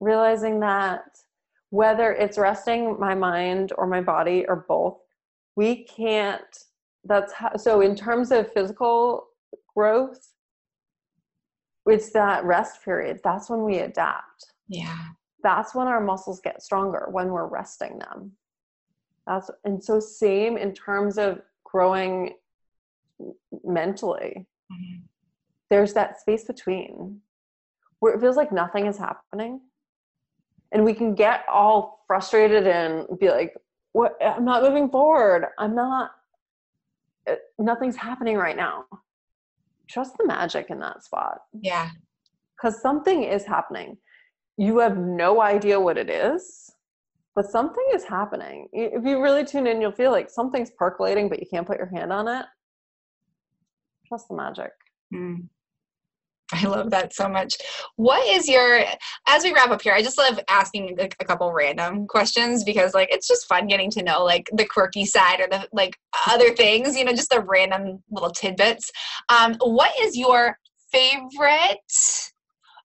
[0.00, 1.04] Realizing that
[1.70, 4.98] whether it's resting my mind or my body or both,
[5.56, 6.42] we can't
[7.06, 9.26] that's how, so in terms of physical
[9.76, 10.30] growth
[11.86, 14.96] it's that rest period that's when we adapt Yeah.
[15.42, 18.32] that's when our muscles get stronger when we're resting them
[19.26, 22.34] that's and so same in terms of growing
[23.62, 25.02] mentally Mhm.
[25.70, 27.20] there's that space between
[28.00, 29.60] where it feels like nothing is happening.
[30.72, 33.54] And we can get all frustrated and be like
[33.92, 35.46] what i'm not moving forward.
[35.58, 36.10] I'm not
[37.30, 38.84] uh, nothing's happening right now.
[39.88, 41.38] Trust the magic in that spot.
[41.60, 41.90] Yeah.
[42.56, 43.96] because something is happening.
[44.56, 46.70] You have no idea what it is
[47.34, 48.68] but something is happening.
[48.72, 51.90] If you really tune in you'll feel like something's percolating but you can't put your
[51.94, 52.46] hand on it.
[54.06, 54.70] Trust the magic.
[55.12, 55.48] Mm.
[56.52, 57.54] I love that so much.
[57.96, 58.84] What is your,
[59.26, 62.94] as we wrap up here, I just love asking like a couple random questions because
[62.94, 65.96] like it's just fun getting to know like the quirky side or the like
[66.28, 68.90] other things, you know, just the random little tidbits.
[69.28, 70.58] Um, what is your
[70.92, 71.78] favorite?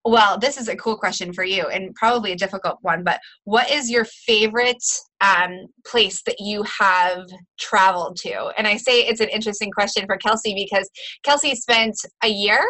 [0.06, 3.70] Well, this is a cool question for you and probably a difficult one, but what
[3.70, 4.84] is your favorite
[5.20, 7.26] um, place that you have
[7.60, 8.54] traveled to?
[8.58, 10.90] And I say it's an interesting question for Kelsey because
[11.24, 12.62] Kelsey spent a year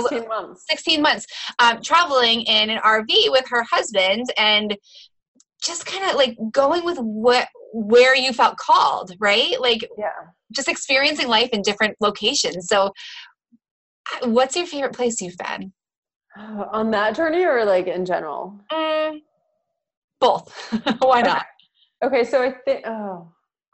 [0.00, 1.26] 16 months 16 months
[1.58, 4.76] um, traveling in an RV with her husband and
[5.62, 9.60] just kind of like going with what where you felt called, right?
[9.60, 10.10] Like yeah
[10.52, 12.68] just experiencing life in different locations.
[12.68, 12.92] So
[14.22, 15.72] uh, what's your favorite place you've been?
[16.36, 19.20] on that journey or like in general Mm,
[20.20, 20.52] both.
[21.02, 21.46] Why not?
[22.02, 23.28] okay so i think oh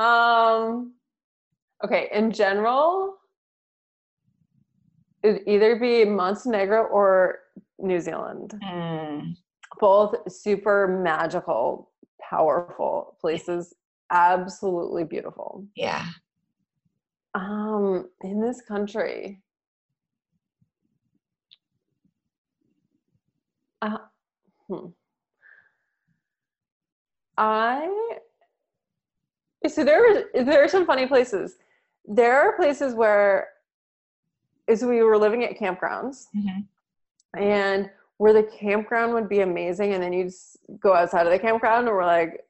[0.04, 0.92] um
[1.84, 3.16] okay in general
[5.22, 7.40] it'd either be montenegro or
[7.78, 8.54] new zealand.
[8.62, 9.36] Mm,
[9.80, 11.90] both super magical
[12.20, 13.74] powerful places.
[14.10, 15.66] Absolutely beautiful.
[15.74, 16.06] Yeah.
[17.34, 19.42] um in this country.
[23.80, 23.98] Uh,
[24.66, 24.86] hmm.
[27.36, 28.18] i
[29.68, 31.56] so there there are some funny places.
[32.04, 33.48] There are places where
[34.68, 36.26] is we were living at campgrounds.
[36.36, 36.66] Mhm.
[37.36, 40.32] and where the campground would be amazing and then you'd
[40.80, 42.44] go outside of the campground and we're like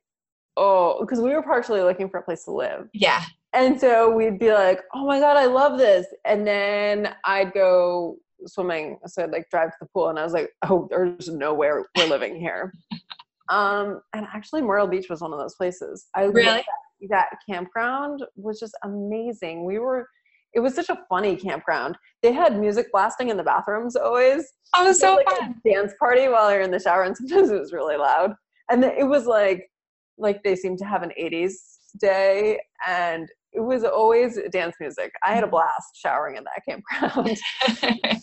[0.57, 2.89] oh because we were partially looking for a place to live.
[2.93, 3.23] Yeah.
[3.53, 6.07] and so we'd be like oh my god i love this.
[6.25, 8.17] And then i'd go
[8.47, 8.99] swimming.
[9.07, 12.07] So i'd like drive to the pool and i was like oh there's nowhere we're
[12.07, 12.73] living here.
[13.51, 16.07] Um and actually myrtle beach was one of those places.
[16.15, 16.63] I Really?
[17.09, 19.65] that campground was just amazing.
[19.65, 20.07] We were
[20.55, 21.97] it was such a funny campground.
[22.23, 24.45] They had music blasting in the bathrooms always.
[24.77, 25.61] Oh, so like fun.
[25.65, 28.35] a dance party while you're in the shower and sometimes it was really loud.
[28.71, 29.71] And it was like
[30.19, 31.53] like they seemed to have an 80s
[32.01, 35.13] day and it was always dance music.
[35.25, 37.39] I had a blast showering in that campground.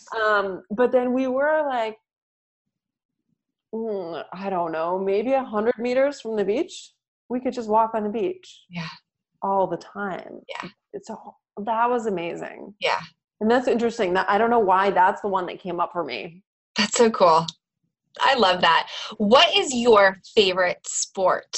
[0.24, 1.96] Um but then we were like
[3.74, 6.92] mm, i don't know maybe a hundred meters from the beach.
[7.28, 8.88] We could just walk on the beach Yeah.
[9.42, 10.40] all the time.
[10.48, 10.68] Yeah.
[10.92, 13.00] it's all that was amazing yeah.
[13.40, 16.04] and that's interesting that i don't know why that's the one that came up for
[16.04, 16.42] me
[16.76, 17.46] That's so cool.
[18.20, 18.88] I love that.
[19.18, 21.56] What is your favorite sport?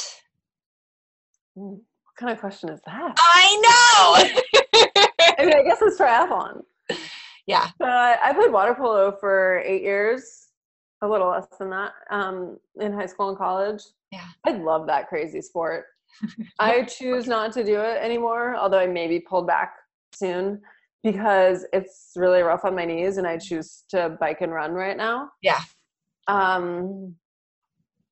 [1.57, 4.41] Mm, what kind of question is that I know.
[5.39, 6.63] I mean, I guess it's triathlon.
[7.47, 7.69] yeah.
[7.79, 10.49] But I played water polo for eight years,
[11.03, 13.83] a little less than that, um, in high school and college.
[14.11, 14.27] Yeah.
[14.47, 15.87] I love that crazy sport.
[16.59, 19.75] I choose not to do it anymore, although I may be pulled back
[20.19, 20.61] soon
[21.03, 24.97] because it's really rough on my knees and I choose to bike and run right
[24.97, 25.31] now.
[25.43, 25.61] Yeah.
[26.27, 27.15] Um,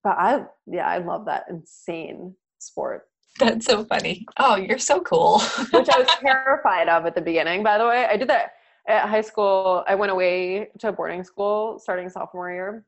[0.04, 3.08] but I, yeah, I love that insane sport.
[3.38, 4.24] That's so funny.
[4.38, 5.40] Oh, you're so cool.
[5.72, 7.62] which I was terrified of at the beginning.
[7.62, 8.52] By the way, I did that
[8.88, 9.84] at high school.
[9.86, 12.84] I went away to boarding school starting sophomore year,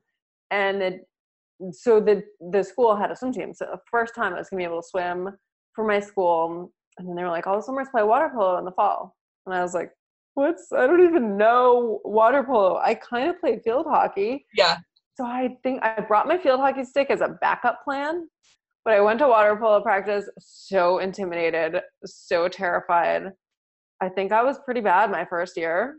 [0.51, 1.01] and the,
[1.73, 3.53] so the the school had a swim team.
[3.53, 5.37] So the first time I was gonna be able to swim
[5.75, 8.59] for my school, and then they were like, oh, "All the swimmers play water polo
[8.59, 9.91] in the fall," and I was like.
[10.35, 12.77] What's I don't even know water polo.
[12.77, 14.47] I kind of played field hockey.
[14.55, 14.77] yeah.
[15.17, 18.29] So I think I brought my field hockey stick as a backup plan,
[18.85, 23.33] but I went to water polo practice so intimidated, so terrified.
[24.01, 25.97] I think I was pretty bad my first year.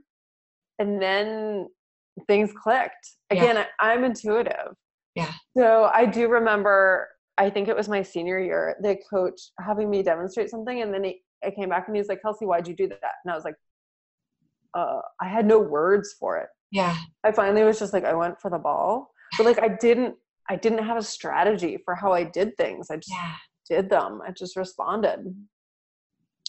[0.78, 1.68] And then
[2.28, 3.10] things clicked.
[3.30, 3.44] Yeah.
[3.44, 4.74] Again, I, I'm intuitive.
[5.16, 5.34] Yeah.
[5.58, 10.04] So I do remember, I think it was my senior year, the coach having me
[10.04, 10.82] demonstrate something.
[10.82, 13.14] And then he, I came back and he was like, Kelsey, why'd you do that?
[13.24, 13.56] And I was like,
[14.74, 16.50] uh, I had no words for it.
[16.70, 16.98] Yeah.
[17.24, 20.16] I finally was just like, I went for the ball, but like I didn't,
[20.50, 22.92] I didn't have a strategy for how I did things.
[22.92, 23.36] I just Yeah.
[23.70, 24.22] did them.
[24.28, 25.34] I just responded.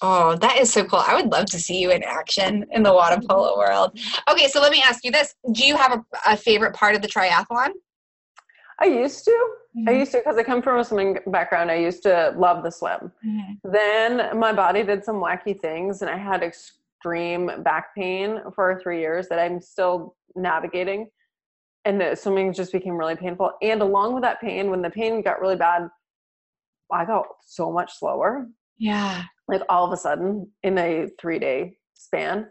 [0.02, 1.04] Oh, that is so cool.
[1.06, 3.98] I would love to see you in action in the water polo world.
[4.28, 5.34] Okay, so let me ask you this.
[5.52, 7.70] Do you have a, a favorite part of the triathlon?
[8.80, 9.48] I used to.
[9.76, 9.88] Mm-hmm.
[9.88, 11.70] I used to because I come from a swimming background.
[11.70, 13.12] I used to love the swim.
[13.24, 13.70] Mm-hmm.
[13.70, 19.00] Then my body did some wacky things, and I had extreme back pain for three
[19.00, 21.08] years that I'm still navigating.
[21.84, 23.52] And the swimming just became really painful.
[23.62, 25.88] And along with that pain, when the pain got really bad,
[26.92, 28.48] I got so much slower.
[28.78, 29.24] Yeah.
[29.48, 32.46] Like all of a sudden in a three day span.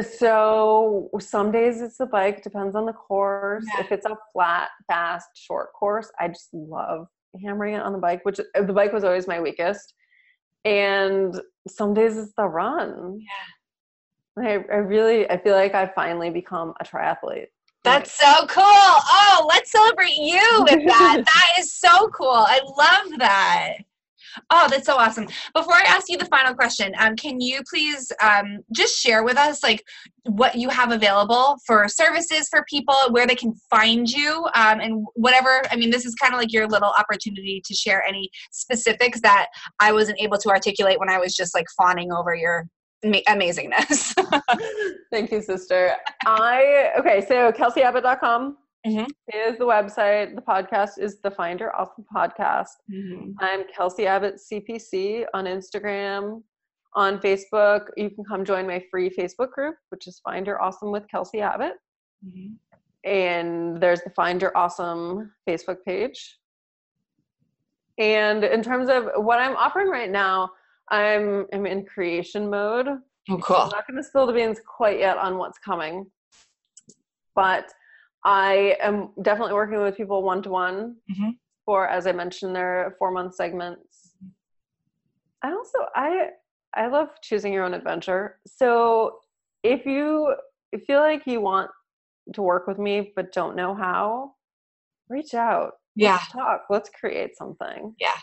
[0.00, 3.66] So some days it's the bike, depends on the course.
[3.74, 3.84] Yeah.
[3.84, 7.08] If it's a flat, fast, short course, I just love
[7.42, 9.94] hammering it on the bike, which uh, the bike was always my weakest.
[10.64, 11.38] And
[11.68, 13.20] some days it's the run.
[13.20, 14.44] Yeah.
[14.44, 17.48] I, I really I feel like I've finally become a triathlete.
[17.84, 18.62] That's so cool.
[18.64, 21.24] Oh, let's celebrate you with that.
[21.34, 22.30] that is so cool.
[22.30, 23.78] I love that.
[24.50, 25.26] Oh, that's so awesome.
[25.54, 29.36] Before I ask you the final question, um, can you please um, just share with
[29.36, 29.82] us like
[30.24, 35.04] what you have available for services for people, where they can find you, um, and
[35.14, 35.62] whatever.
[35.70, 39.46] I mean, this is kind of like your little opportunity to share any specifics that
[39.80, 42.66] I wasn't able to articulate when I was just like fawning over your
[43.04, 44.14] amazingness.
[45.10, 45.96] Thank you, sister.
[46.24, 47.24] I okay.
[47.26, 49.04] So kelseyabbott.com mm-hmm.
[49.32, 50.34] is the website.
[50.34, 52.68] The podcast is the Find Your Awesome Podcast.
[52.92, 53.32] Mm-hmm.
[53.40, 56.42] I'm Kelsey Abbott CPC on Instagram.
[56.94, 60.90] On Facebook, you can come join my free Facebook group, which is Find Your Awesome
[60.90, 61.74] with Kelsey Abbott.
[62.26, 62.54] Mm-hmm.
[63.08, 66.38] And there's the Find Your Awesome Facebook page.
[67.98, 70.50] And in terms of what I'm offering right now,
[70.90, 72.88] I'm, I'm in creation mode.
[73.30, 73.56] Oh, cool.
[73.56, 76.06] I'm not going to spill the beans quite yet on what's coming,
[77.34, 77.72] but
[78.24, 80.96] I am definitely working with people one to one
[81.64, 84.12] for, as I mentioned, their four month segments.
[85.42, 86.28] I also I
[86.74, 88.38] I love choosing your own adventure.
[88.46, 89.18] So
[89.62, 90.34] if you
[90.86, 91.70] feel like you want
[92.34, 94.34] to work with me but don't know how,
[95.08, 95.72] reach out.
[95.96, 96.12] Yeah.
[96.12, 96.62] Let's talk.
[96.70, 97.94] Let's create something.
[97.98, 98.16] Yeah.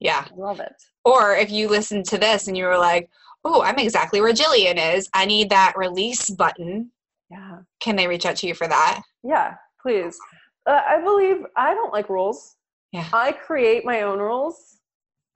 [0.00, 0.26] Yeah.
[0.30, 0.74] I love it.
[1.04, 3.08] Or if you listen to this and you were like,
[3.44, 5.08] oh, I'm exactly where Jillian is.
[5.14, 6.90] I need that release button.
[7.30, 7.58] Yeah.
[7.80, 9.02] Can they reach out to you for that?
[9.22, 10.18] Yeah, please.
[10.66, 12.56] Uh, I believe I don't like rules.
[12.92, 13.08] Yeah.
[13.12, 14.78] I create my own rules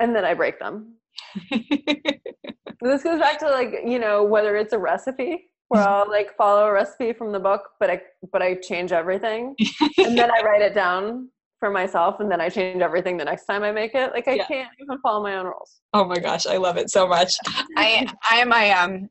[0.00, 0.94] and then I break them.
[1.50, 6.66] this goes back to like, you know, whether it's a recipe where I'll like follow
[6.66, 9.54] a recipe from the book, but I but I change everything.
[9.98, 11.30] and then I write it down
[11.60, 14.12] for myself and then I change everything the next time I make it.
[14.12, 14.46] Like I yeah.
[14.46, 15.80] can't even follow my own rules.
[15.94, 17.34] Oh my gosh, I love it so much.
[17.76, 19.08] I I am a um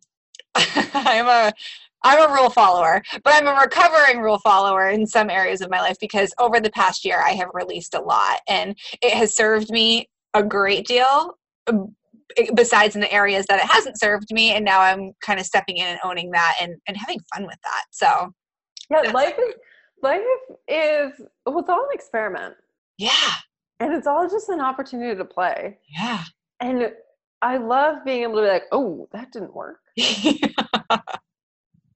[0.94, 1.54] I'm a
[2.04, 5.80] I'm a rule follower, but I'm a recovering rule follower in some areas of my
[5.80, 9.70] life because over the past year I have released a lot and it has served
[9.70, 11.38] me a great deal
[11.68, 11.96] um,
[12.56, 15.78] besides in the areas that it hasn't served me and now I'm kind of stepping
[15.78, 17.84] in and owning that and, and having fun with that.
[17.92, 18.34] So
[18.90, 19.56] yeah, life is
[20.02, 20.22] life
[20.68, 21.12] is
[21.46, 22.56] well, it's all an experiment.
[22.98, 23.34] Yeah.
[23.80, 25.80] And it's all just an opportunity to play.
[25.90, 26.24] Yeah.
[26.60, 26.92] And
[27.42, 29.80] I love being able to be like, oh, that didn't work.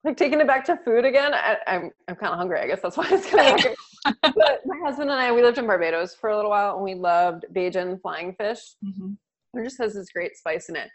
[0.05, 1.33] like taking it back to food again.
[1.33, 2.59] I, am I'm, I'm kind of hungry.
[2.59, 3.75] I guess that's why it's kind of.
[4.21, 6.93] but my husband and I, we lived in Barbados for a little while, and we
[6.93, 8.59] loved Bajan flying fish.
[8.85, 9.13] Mm-hmm.
[9.59, 10.89] It just has this great spice in it,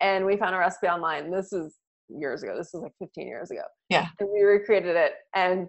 [0.00, 1.30] and we found a recipe online.
[1.30, 1.76] This is
[2.08, 2.56] years ago.
[2.56, 3.62] This was like 15 years ago.
[3.88, 5.68] Yeah, and we recreated it, and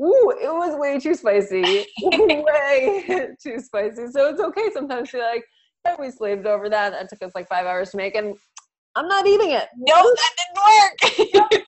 [0.00, 1.62] ooh, it was way too spicy,
[2.02, 4.06] way too spicy.
[4.10, 5.44] So it's okay sometimes to be like,
[5.84, 6.92] yeah, we slaved over that.
[6.92, 8.34] That took us like five hours to make, and
[8.96, 9.68] I'm not eating it.
[9.76, 11.63] No, that didn't work.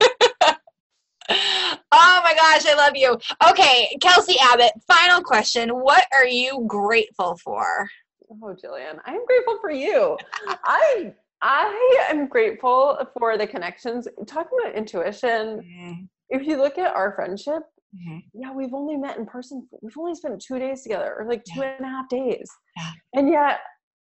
[1.29, 3.19] Oh my gosh, I love you.
[3.51, 5.71] Okay, Kelsey Abbott, final question.
[5.71, 7.89] What are you grateful for?
[8.31, 10.17] Oh, Jillian, I am grateful for you.
[10.65, 11.13] I
[11.43, 14.09] I am grateful for the connections.
[14.27, 15.93] Talking about intuition, mm-hmm.
[16.31, 17.63] if you look at our friendship,
[17.95, 18.19] mm-hmm.
[18.35, 19.67] yeah, we've only met in person.
[19.83, 21.77] We've only spent two days together, or like two yeah.
[21.77, 22.51] and a half days.
[22.77, 22.91] Yeah.
[23.15, 23.61] And yet,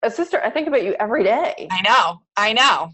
[0.04, 1.68] a sister, I think about you every day.
[1.72, 2.22] I know.
[2.38, 2.92] I know.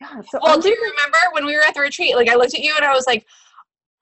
[0.00, 0.20] Yeah.
[0.28, 2.16] So well, I'm do you remember when we were at the retreat?
[2.16, 3.26] Like, I looked at you and I was like,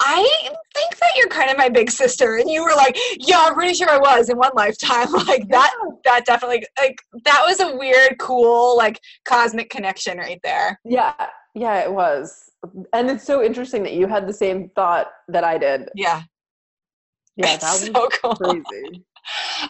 [0.00, 2.36] I think that you're kind of my big sister.
[2.36, 5.06] And you were like, yeah, I'm pretty sure I was in one lifetime.
[5.26, 5.72] Like that,
[6.04, 10.78] that definitely, like, that was a weird, cool, like cosmic connection right there.
[10.84, 11.14] Yeah.
[11.54, 12.50] Yeah, it was.
[12.92, 15.88] And it's so interesting that you had the same thought that I did.
[15.94, 16.22] Yeah.
[17.36, 18.36] Yeah, that was so cool.
[18.36, 19.04] crazy.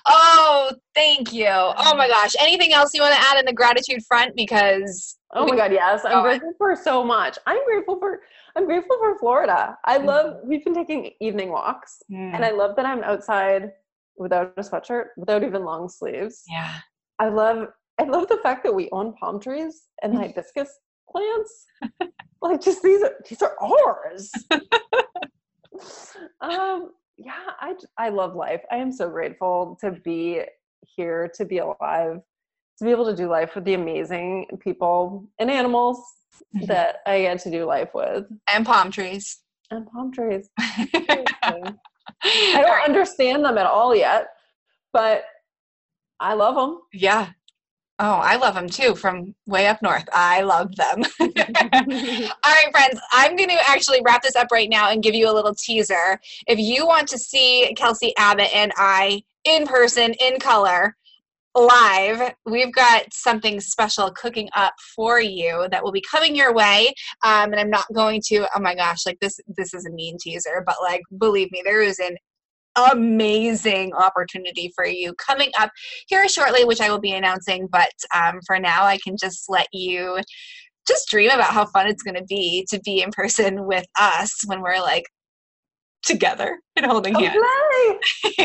[0.07, 1.49] Oh, thank you.
[1.49, 2.35] Oh my gosh.
[2.41, 4.35] Anything else you want to add in the gratitude front?
[4.37, 6.03] Because Oh my god, yes.
[6.05, 7.39] I'm oh, grateful for so much.
[7.47, 8.21] I'm grateful for
[8.57, 9.77] I'm grateful for Florida.
[9.85, 12.35] I love we've been taking evening walks mm.
[12.35, 13.73] and I love that I'm outside
[14.17, 16.43] without a sweatshirt, without even long sleeves.
[16.49, 16.79] Yeah.
[17.19, 17.69] I love
[18.01, 20.71] I love the fact that we own palm trees and hibiscus
[21.11, 21.67] plants.
[22.41, 24.31] like just these are these are ours.
[26.41, 28.63] um yeah, I I love life.
[28.71, 30.43] I am so grateful to be
[30.97, 32.21] here, to be alive,
[32.79, 35.99] to be able to do life with the amazing people and animals
[36.55, 36.67] mm-hmm.
[36.67, 38.27] that I get to do life with.
[38.49, 39.39] And palm trees.
[39.71, 40.49] And palm trees.
[40.59, 41.73] I
[42.23, 44.29] don't understand them at all yet,
[44.93, 45.25] but
[46.21, 46.81] I love them.
[46.93, 47.31] Yeah.
[47.99, 50.07] Oh, I love them too from way up north.
[50.13, 51.03] I love them.
[51.19, 55.31] All right, friends, I'm going to actually wrap this up right now and give you
[55.31, 56.21] a little teaser.
[56.47, 60.95] If you want to see Kelsey Abbott and I in person, in color,
[61.57, 66.93] live, we've got something special cooking up for you that will be coming your way.
[67.25, 70.19] Um, and I'm not going to, oh my gosh, like this, this is a mean
[70.21, 72.17] teaser, but like, believe me, there is an
[72.93, 75.71] amazing opportunity for you coming up
[76.09, 77.69] here shortly, which I will be announcing.
[77.73, 80.21] But um, for now, I can just let you
[80.87, 84.43] just dream about how fun it's going to be to be in person with us
[84.47, 85.05] when we're like
[86.07, 87.37] together and holding hands.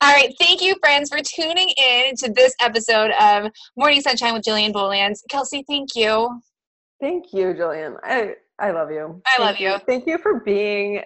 [0.00, 0.34] All right.
[0.38, 5.22] Thank you, friends, for tuning in to this episode of Morning Sunshine with Jillian Bolands.
[5.30, 6.40] Kelsey, thank you.
[7.00, 7.96] Thank you, Jillian.
[8.02, 9.22] I, I love you.
[9.26, 9.70] I thank love you.
[9.70, 9.78] you.
[9.86, 11.02] Thank you for being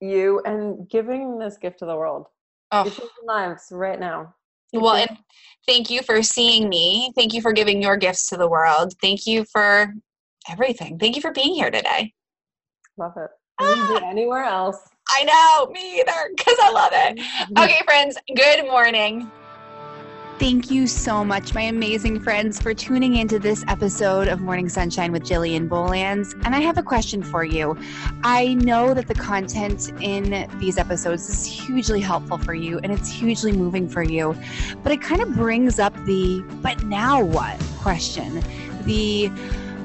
[0.00, 2.26] you and giving this gift to the world.
[2.72, 2.90] Oh.
[3.24, 4.34] Lives right now.
[4.72, 5.18] well, and
[5.66, 7.12] thank you for seeing me.
[7.14, 8.94] Thank you for giving your gifts to the world.
[9.00, 9.92] Thank you for
[10.50, 10.98] everything.
[10.98, 12.14] Thank you for being here today.
[12.96, 13.30] Love it.
[13.62, 14.00] Ah.
[14.04, 14.88] anywhere else.
[15.08, 17.20] I know, me either, because I love it.
[17.58, 19.30] Okay, friends, good morning.
[20.38, 25.12] Thank you so much, my amazing friends, for tuning into this episode of Morning Sunshine
[25.12, 26.34] with Jillian Bolands.
[26.44, 27.78] And I have a question for you.
[28.24, 33.08] I know that the content in these episodes is hugely helpful for you and it's
[33.08, 34.34] hugely moving for you,
[34.82, 38.42] but it kind of brings up the but now what question.
[38.84, 39.30] The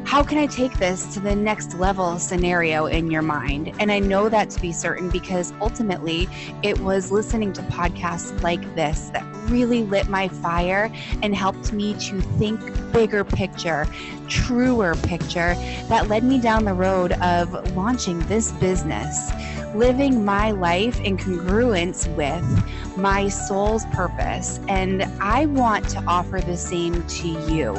[0.07, 3.75] how can I take this to the next level scenario in your mind?
[3.77, 6.29] And I know that to be certain because ultimately
[6.63, 10.89] it was listening to podcasts like this that really lit my fire
[11.21, 12.61] and helped me to think
[12.93, 13.85] bigger picture,
[14.27, 15.55] truer picture
[15.87, 19.31] that led me down the road of launching this business
[19.75, 24.59] living my life in congruence with my soul's purpose.
[24.67, 27.75] And I want to offer the same to you.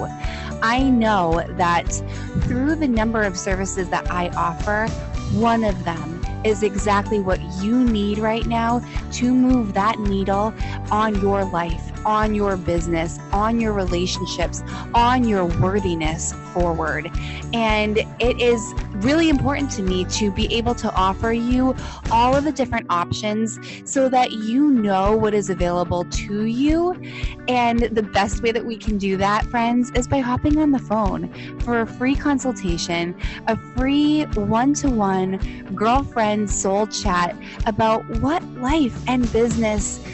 [0.63, 1.91] I know that
[2.43, 4.87] through the number of services that I offer,
[5.37, 8.81] one of them is exactly what you need right now
[9.13, 10.55] to move that needle
[10.91, 14.63] on your life on your business, on your relationships,
[14.95, 17.11] on your worthiness forward.
[17.53, 21.75] And it is really important to me to be able to offer you
[22.11, 26.95] all of the different options so that you know what is available to you.
[27.49, 30.79] And the best way that we can do that, friends, is by hopping on the
[30.79, 33.15] phone for a free consultation,
[33.47, 35.39] a free one to one
[35.75, 37.37] girlfriend soul chat
[37.67, 40.05] about what life and business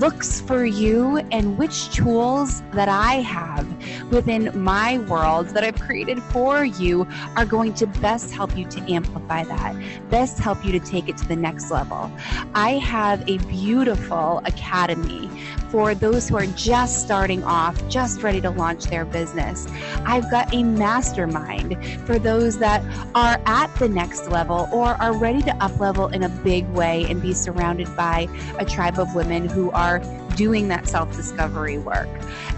[0.00, 3.66] looks for you and which tools that I have
[4.10, 7.06] within my world that I've created for you
[7.36, 11.16] are going to best help you to amplify that, best help you to take it
[11.18, 12.10] to the next level.
[12.54, 15.30] I have a beautiful academy
[15.70, 19.66] for those who are just starting off, just ready to launch their business.
[20.04, 22.82] I've got a mastermind for those that
[23.14, 27.06] are at the next level or are ready to up level in a big way
[27.08, 28.28] and be surrounded by
[28.58, 30.00] a tribe of women who are
[30.36, 32.08] doing that self discovery work.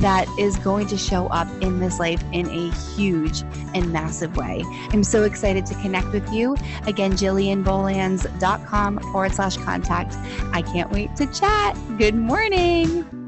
[0.00, 3.42] that is going to show up in this life in a huge
[3.74, 4.64] and massive way.
[4.92, 6.56] I'm so excited to connect with you.
[6.86, 10.16] Again, jillianbolands.com forward slash contact.
[10.52, 11.76] I can't wait to chat.
[11.98, 13.19] Good morning.